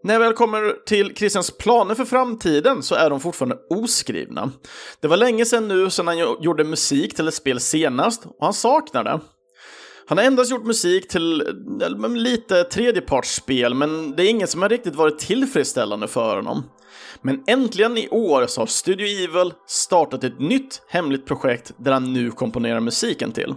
När 0.04 0.14
jag 0.14 0.20
väl 0.20 0.34
kommer 0.34 0.86
till 0.86 1.16
Christians 1.16 1.58
planer 1.58 1.96
för 1.96 2.06
framtiden 2.06 2.84
så 2.84 2.96
är 2.96 3.10
de 3.10 3.20
fortfarande 3.20 3.58
oskrivna. 3.70 4.52
Det 5.00 5.08
var 5.08 5.18
länge 5.18 5.46
sedan 5.46 5.68
nu 5.68 5.90
sedan 5.90 6.08
han 6.08 6.18
gjorde 6.18 6.64
musik 6.64 7.16
till 7.16 7.28
ett 7.28 7.34
spel 7.34 7.60
senast 7.60 8.26
och 8.26 8.46
han 8.46 8.54
saknar 8.54 9.04
det. 9.04 9.20
Han 10.08 10.18
har 10.18 10.26
endast 10.26 10.52
gjort 10.52 10.66
musik 10.66 11.08
till 11.08 11.44
lite 12.16 12.64
tredjepartsspel, 12.64 13.74
men 13.74 14.16
det 14.16 14.24
är 14.24 14.30
inget 14.30 14.50
som 14.50 14.62
har 14.62 14.70
riktigt 14.70 14.96
varit 14.96 15.20
tillfredsställande 15.20 16.08
för 16.08 16.36
honom. 16.36 16.64
Men 17.22 17.44
äntligen 17.48 17.98
i 17.98 18.10
år 18.10 18.48
så 18.48 18.62
har 18.62 18.66
Studio 18.66 19.08
Evil 19.08 19.54
startat 19.68 20.24
ett 20.24 20.40
nytt 20.40 20.82
hemligt 20.88 21.26
projekt 21.26 21.72
där 21.78 21.92
han 21.92 22.14
nu 22.14 22.32
komponerar 22.32 22.80
musiken 22.80 23.32
till. 23.32 23.56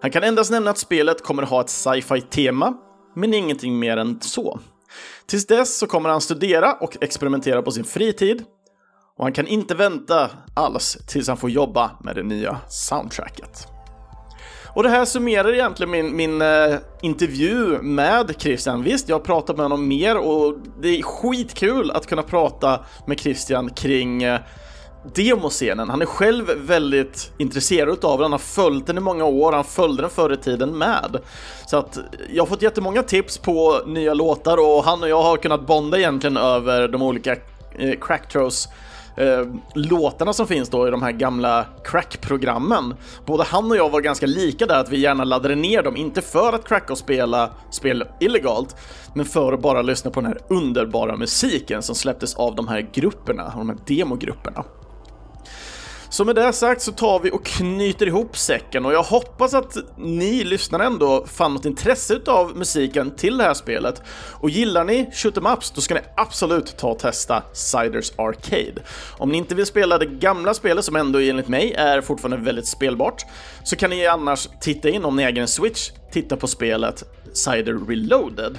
Han 0.00 0.10
kan 0.10 0.22
endast 0.22 0.50
nämna 0.50 0.70
att 0.70 0.78
spelet 0.78 1.22
kommer 1.22 1.42
ha 1.42 1.60
ett 1.60 1.70
sci-fi 1.70 2.20
tema, 2.20 2.74
men 3.16 3.34
ingenting 3.34 3.78
mer 3.78 3.96
än 3.96 4.20
så. 4.20 4.60
Tills 5.26 5.46
dess 5.46 5.78
så 5.78 5.86
kommer 5.86 6.08
han 6.08 6.20
studera 6.20 6.72
och 6.72 6.96
experimentera 7.00 7.62
på 7.62 7.70
sin 7.70 7.84
fritid 7.84 8.44
och 9.16 9.24
han 9.24 9.32
kan 9.32 9.46
inte 9.46 9.74
vänta 9.74 10.30
alls 10.54 10.98
tills 11.06 11.28
han 11.28 11.36
får 11.36 11.50
jobba 11.50 11.90
med 12.00 12.16
det 12.16 12.22
nya 12.22 12.60
soundtracket. 12.68 13.66
Och 14.74 14.82
det 14.82 14.88
här 14.88 15.04
summerar 15.04 15.52
egentligen 15.52 15.90
min, 15.90 16.16
min 16.16 16.42
eh, 16.42 16.76
intervju 17.02 17.82
med 17.82 18.34
Christian. 18.38 18.82
Visst, 18.82 19.08
jag 19.08 19.16
har 19.16 19.24
pratat 19.24 19.56
med 19.56 19.64
honom 19.64 19.88
mer 19.88 20.16
och 20.16 20.56
det 20.82 20.88
är 20.88 21.02
skitkul 21.02 21.90
att 21.90 22.06
kunna 22.06 22.22
prata 22.22 22.84
med 23.06 23.20
Christian 23.20 23.70
kring 23.70 24.22
eh, 24.22 24.40
demoscenen. 25.14 25.90
Han 25.90 26.02
är 26.02 26.06
själv 26.06 26.50
väldigt 26.56 27.32
intresserad 27.38 28.04
av 28.04 28.18
den, 28.18 28.22
han 28.22 28.32
har 28.32 28.38
följt 28.38 28.86
den 28.86 28.98
i 28.98 29.00
många 29.00 29.24
år, 29.24 29.52
han 29.52 29.64
följde 29.64 30.02
den 30.02 30.10
förr 30.10 30.32
i 30.32 30.36
tiden 30.36 30.78
med. 30.78 31.16
Så 31.66 31.76
att 31.76 31.98
jag 32.32 32.42
har 32.42 32.46
fått 32.46 32.62
jättemånga 32.62 33.02
tips 33.02 33.38
på 33.38 33.80
nya 33.86 34.14
låtar 34.14 34.56
och 34.56 34.84
han 34.84 35.02
och 35.02 35.08
jag 35.08 35.22
har 35.22 35.36
kunnat 35.36 35.66
bonda 35.66 35.98
egentligen 35.98 36.36
över 36.36 36.88
de 36.88 37.02
olika 37.02 37.36
eh, 37.78 37.98
Cracktros 38.00 38.68
eh, 39.16 39.46
låtarna 39.74 40.32
som 40.32 40.46
finns 40.46 40.68
då 40.68 40.88
i 40.88 40.90
de 40.90 41.02
här 41.02 41.12
gamla 41.12 41.66
crack-programmen. 41.84 42.94
Både 43.26 43.44
han 43.44 43.70
och 43.70 43.76
jag 43.76 43.90
var 43.90 44.00
ganska 44.00 44.26
lika 44.26 44.66
där 44.66 44.80
att 44.80 44.90
vi 44.90 44.98
gärna 44.98 45.24
laddade 45.24 45.54
ner 45.54 45.82
dem, 45.82 45.96
inte 45.96 46.22
för 46.22 46.52
att 46.52 46.68
cracka 46.68 46.92
och 46.92 46.98
spela 46.98 47.50
spel 47.70 48.04
illegalt, 48.20 48.76
men 49.14 49.26
för 49.26 49.52
att 49.52 49.60
bara 49.60 49.82
lyssna 49.82 50.10
på 50.10 50.20
den 50.20 50.28
här 50.28 50.38
underbara 50.48 51.16
musiken 51.16 51.82
som 51.82 51.94
släpptes 51.94 52.34
av 52.34 52.54
de 52.54 52.68
här 52.68 52.88
grupperna, 52.92 53.52
de 53.56 53.68
här 53.68 53.78
demogrupperna. 53.86 54.64
Så 56.14 56.24
med 56.24 56.34
det 56.34 56.52
sagt 56.52 56.82
så 56.82 56.92
tar 56.92 57.20
vi 57.20 57.30
och 57.30 57.44
knyter 57.44 58.06
ihop 58.06 58.36
säcken 58.36 58.86
och 58.86 58.92
jag 58.92 59.02
hoppas 59.02 59.54
att 59.54 59.76
ni 59.96 60.44
lyssnare 60.44 60.84
ändå 60.84 61.26
fann 61.26 61.54
något 61.54 61.64
intresse 61.64 62.20
av 62.26 62.56
musiken 62.56 63.10
till 63.10 63.38
det 63.38 63.44
här 63.44 63.54
spelet. 63.54 64.02
Och 64.40 64.50
gillar 64.50 64.84
ni 64.84 65.10
shoot 65.12 65.36
em 65.36 65.46
ups 65.46 65.70
då 65.70 65.80
ska 65.80 65.94
ni 65.94 66.00
absolut 66.16 66.76
ta 66.76 66.88
och 66.88 66.98
testa 66.98 67.42
Ciders 67.52 68.12
Arcade. 68.16 68.82
Om 69.18 69.30
ni 69.30 69.38
inte 69.38 69.54
vill 69.54 69.66
spela 69.66 69.98
det 69.98 70.06
gamla 70.06 70.54
spelet 70.54 70.84
som 70.84 70.96
ändå 70.96 71.18
enligt 71.18 71.48
mig 71.48 71.72
är 71.72 72.00
fortfarande 72.00 72.44
väldigt 72.44 72.66
spelbart 72.66 73.22
så 73.64 73.76
kan 73.76 73.90
ni 73.90 74.06
annars 74.06 74.48
titta 74.60 74.88
in 74.88 75.04
om 75.04 75.16
ni 75.16 75.22
äger 75.22 75.42
en 75.42 75.48
Switch, 75.48 75.90
titta 76.12 76.36
på 76.36 76.46
spelet 76.46 77.04
Cider 77.34 77.74
Reloaded. 77.88 78.58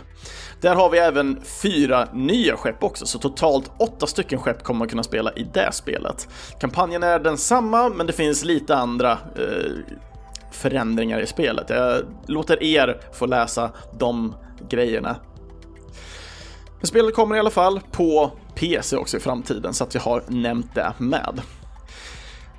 Där 0.61 0.75
har 0.75 0.89
vi 0.89 0.97
även 0.97 1.41
fyra 1.61 2.07
nya 2.13 2.57
skepp 2.57 2.83
också, 2.83 3.05
så 3.05 3.19
totalt 3.19 3.71
åtta 3.79 4.07
stycken 4.07 4.39
skepp 4.39 4.63
kommer 4.63 4.77
man 4.77 4.87
kunna 4.87 5.03
spela 5.03 5.33
i 5.33 5.47
det 5.53 5.71
spelet. 5.71 6.27
Kampanjen 6.59 7.03
är 7.03 7.19
densamma, 7.19 7.89
men 7.89 8.07
det 8.07 8.13
finns 8.13 8.43
lite 8.43 8.75
andra 8.75 9.11
eh, 9.11 9.71
förändringar 10.51 11.19
i 11.19 11.27
spelet. 11.27 11.69
Jag 11.69 12.03
låter 12.27 12.63
er 12.63 13.01
få 13.13 13.25
läsa 13.25 13.71
de 13.99 14.35
grejerna. 14.69 15.15
Men 16.79 16.87
spelet 16.87 17.15
kommer 17.15 17.35
i 17.35 17.39
alla 17.39 17.49
fall 17.49 17.81
på 17.91 18.31
PC 18.55 18.97
också 18.97 19.17
i 19.17 19.19
framtiden, 19.19 19.73
så 19.73 19.83
att 19.83 19.93
jag 19.93 20.01
har 20.01 20.23
nämnt 20.27 20.75
det 20.75 20.93
med. 20.97 21.41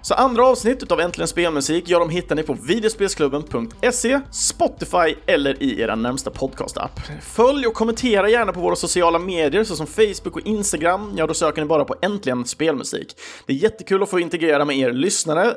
Så 0.07 0.15
andra 0.15 0.47
avsnitt 0.47 0.93
av 0.93 1.01
Äntligen 1.01 1.29
Spelmusik, 1.29 1.85
ja, 1.87 1.99
de 1.99 2.11
hittar 2.11 2.35
ni 2.35 2.43
på 2.43 2.53
videospelsklubben.se, 2.53 4.21
Spotify 4.33 5.17
eller 5.27 5.63
i 5.63 5.81
era 5.81 5.95
närmsta 5.95 6.31
podcastapp. 6.31 7.01
Följ 7.23 7.67
och 7.67 7.75
kommentera 7.75 8.29
gärna 8.29 8.53
på 8.53 8.61
våra 8.61 8.77
sociala 8.77 9.19
medier 9.19 9.65
såsom 9.65 9.87
Facebook 9.87 10.37
och 10.37 10.47
Instagram. 10.47 11.15
Ja, 11.17 11.27
då 11.27 11.35
söker 11.35 11.63
ni 11.63 11.69
bara 11.69 11.85
på 11.85 11.95
Äntligen 12.03 12.45
Spelmusik. 12.45 13.17
Det 13.47 13.53
är 13.53 13.57
jättekul 13.57 14.03
att 14.03 14.11
få 14.11 14.21
integrera 14.21 14.65
med 14.65 14.79
er 14.79 14.93
lyssnare 14.93 15.55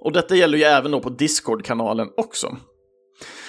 och 0.00 0.12
detta 0.12 0.36
gäller 0.36 0.58
ju 0.58 0.64
även 0.64 0.90
då 0.90 1.00
på 1.00 1.10
Discord-kanalen 1.10 2.08
också. 2.16 2.56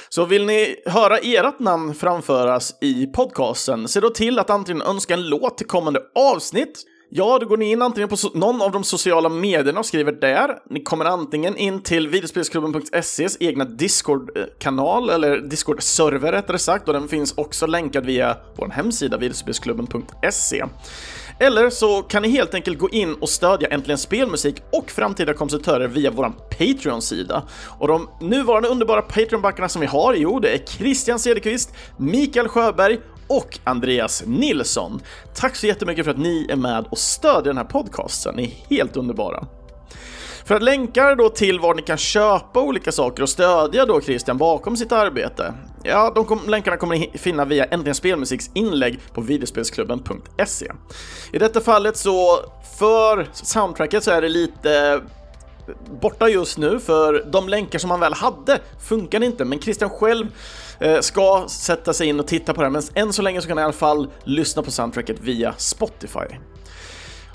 Så 0.09 0.25
vill 0.25 0.45
ni 0.45 0.75
höra 0.85 1.17
ert 1.17 1.59
namn 1.59 1.95
framföras 1.95 2.77
i 2.81 3.05
podcasten, 3.05 3.87
se 3.87 3.99
då 3.99 4.09
till 4.09 4.39
att 4.39 4.49
antingen 4.49 4.81
önska 4.81 5.13
en 5.13 5.29
låt 5.29 5.57
till 5.57 5.67
kommande 5.67 6.01
avsnitt 6.15 6.83
Ja, 7.11 7.37
då 7.39 7.45
går 7.45 7.57
ni 7.57 7.71
in 7.71 7.81
antingen 7.81 8.09
på 8.09 8.15
någon 8.33 8.61
av 8.61 8.71
de 8.71 8.83
sociala 8.83 9.29
medierna 9.29 9.79
och 9.79 9.85
skriver 9.85 10.11
där. 10.11 10.59
Ni 10.69 10.83
kommer 10.83 11.05
antingen 11.05 11.57
in 11.57 11.81
till 11.81 12.07
videospelsklubben.ses 12.07 13.37
egna 13.39 13.65
Discord-kanal, 13.65 15.09
eller 15.09 15.37
Discord-server 15.37 16.31
rättare 16.31 16.57
sagt, 16.59 16.87
och 16.87 16.93
den 16.93 17.07
finns 17.07 17.33
också 17.37 17.67
länkad 17.67 18.05
via 18.05 18.37
vår 18.55 18.69
hemsida 18.69 19.17
videospelsklubben.se. 19.17 20.65
Eller 21.39 21.69
så 21.69 22.01
kan 22.01 22.21
ni 22.21 22.29
helt 22.29 22.53
enkelt 22.53 22.79
gå 22.79 22.89
in 22.89 23.13
och 23.13 23.29
stödja 23.29 23.67
Äntligen 23.67 23.97
Spelmusik 23.97 24.55
och 24.71 24.91
framtida 24.91 25.33
kompositörer 25.33 25.87
via 25.87 26.11
vår 26.11 26.29
Patreon-sida. 26.29 27.43
Och 27.79 27.87
de 27.87 28.09
nuvarande 28.21 28.69
underbara 28.69 29.01
Patreon-backarna 29.01 29.67
som 29.67 29.81
vi 29.81 29.87
har, 29.87 30.13
jo, 30.13 30.39
det 30.39 30.49
är 30.49 30.57
Christian 30.57 31.19
Cederqvist, 31.19 31.73
Mikael 31.97 32.47
Sjöberg 32.47 32.99
och 33.29 33.59
Andreas 33.63 34.23
Nilsson. 34.25 35.01
Tack 35.35 35.55
så 35.55 35.67
jättemycket 35.67 36.05
för 36.05 36.11
att 36.11 36.17
ni 36.17 36.47
är 36.49 36.55
med 36.55 36.85
och 36.89 36.97
stödjer 36.97 37.43
den 37.43 37.57
här 37.57 37.63
podcasten. 37.63 38.35
Ni 38.35 38.43
är 38.43 38.75
helt 38.75 38.97
underbara. 38.97 39.47
För 40.45 40.55
att 40.55 40.63
länka 40.63 41.15
då 41.15 41.29
till 41.29 41.59
var 41.59 41.73
ni 41.73 41.81
kan 41.81 41.97
köpa 41.97 42.61
olika 42.61 42.91
saker 42.91 43.23
och 43.23 43.29
stödja 43.29 43.85
då 43.85 44.01
Christian 44.01 44.37
bakom 44.37 44.77
sitt 44.77 44.91
arbete, 44.91 45.53
ja, 45.83 46.11
de 46.15 46.25
kom, 46.25 46.39
länkarna 46.47 46.77
kommer 46.77 46.95
ni 46.95 47.11
finna 47.13 47.45
via 47.45 47.65
Äntligen 47.65 47.95
Spelmusiks 47.95 48.49
inlägg 48.53 48.99
på 49.13 49.21
videospelsklubben.se. 49.21 50.71
I 51.33 51.39
detta 51.39 51.61
fallet 51.61 51.97
så, 51.97 52.39
för 52.79 53.29
soundtracket 53.33 54.03
så 54.03 54.11
är 54.11 54.21
det 54.21 54.29
lite 54.29 55.01
borta 56.01 56.29
just 56.29 56.57
nu, 56.57 56.79
för 56.79 57.25
de 57.31 57.49
länkar 57.49 57.79
som 57.79 57.91
han 57.91 57.99
väl 57.99 58.13
hade 58.13 58.59
funkar 58.89 59.23
inte, 59.23 59.45
men 59.45 59.61
Christian 59.61 59.89
själv 59.89 60.27
Eh, 60.81 60.99
ska 60.99 61.45
sätta 61.49 61.93
sig 61.93 62.07
in 62.07 62.19
och 62.19 62.27
titta 62.27 62.53
på 62.53 62.63
det, 62.63 62.69
men 62.69 62.81
än 62.93 63.13
så 63.13 63.21
länge 63.21 63.41
så 63.41 63.47
kan 63.47 63.55
ni 63.55 63.61
i 63.61 63.63
alla 63.63 63.73
fall 63.73 64.07
lyssna 64.23 64.63
på 64.63 64.71
soundtracket 64.71 65.19
via 65.19 65.53
Spotify. 65.57 66.35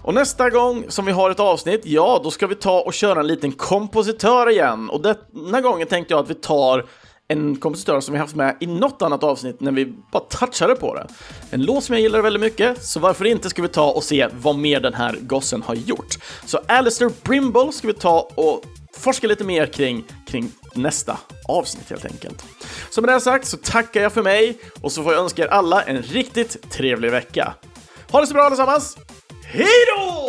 Och 0.02 0.14
nästa 0.14 0.50
gång 0.50 0.84
som 0.88 1.04
vi 1.04 1.12
har 1.12 1.30
ett 1.30 1.40
avsnitt, 1.40 1.80
ja, 1.84 2.20
då 2.24 2.30
ska 2.30 2.46
vi 2.46 2.54
ta 2.54 2.80
och 2.80 2.94
köra 2.94 3.20
en 3.20 3.26
liten 3.26 3.52
kompositör 3.52 4.50
igen. 4.50 4.90
Och 4.90 5.02
denna 5.02 5.60
gången 5.60 5.88
tänkte 5.88 6.14
jag 6.14 6.20
att 6.22 6.30
vi 6.30 6.34
tar 6.34 6.84
en 7.28 7.56
kompositör 7.56 8.00
som 8.00 8.12
vi 8.12 8.18
haft 8.18 8.34
med 8.34 8.56
i 8.60 8.66
något 8.66 9.02
annat 9.02 9.22
avsnitt 9.24 9.60
när 9.60 9.72
vi 9.72 9.94
bara 10.12 10.22
touchade 10.22 10.74
på 10.74 10.94
det. 10.94 11.06
En 11.50 11.62
låt 11.62 11.84
som 11.84 11.94
jag 11.94 12.02
gillar 12.02 12.22
väldigt 12.22 12.42
mycket, 12.42 12.84
så 12.84 13.00
varför 13.00 13.24
inte 13.24 13.50
ska 13.50 13.62
vi 13.62 13.68
ta 13.68 13.90
och 13.90 14.04
se 14.04 14.28
vad 14.32 14.56
mer 14.56 14.80
den 14.80 14.94
här 14.94 15.16
gossen 15.20 15.62
har 15.62 15.74
gjort. 15.74 16.14
Så 16.46 16.60
Alistair 16.68 17.10
Brimble 17.22 17.72
ska 17.72 17.86
vi 17.86 17.94
ta 17.94 18.28
och 18.34 18.64
forska 18.98 19.26
lite 19.26 19.44
mer 19.44 19.66
kring, 19.66 20.04
kring 20.26 20.52
nästa 20.74 21.18
avsnitt 21.48 21.90
helt 21.90 22.04
enkelt. 22.04 22.44
Så 22.90 23.00
med 23.00 23.14
det 23.14 23.20
sagt 23.20 23.46
så 23.46 23.56
tackar 23.56 24.00
jag 24.02 24.12
för 24.12 24.22
mig 24.22 24.58
och 24.80 24.92
så 24.92 25.02
får 25.02 25.12
jag 25.12 25.22
önska 25.22 25.44
er 25.44 25.48
alla 25.48 25.82
en 25.82 26.02
riktigt 26.02 26.70
trevlig 26.70 27.10
vecka. 27.10 27.54
Ha 28.10 28.20
det 28.20 28.26
så 28.26 28.34
bra 28.34 28.42
allesammans! 28.42 28.96
Hej 29.44 29.66
då! 29.96 30.28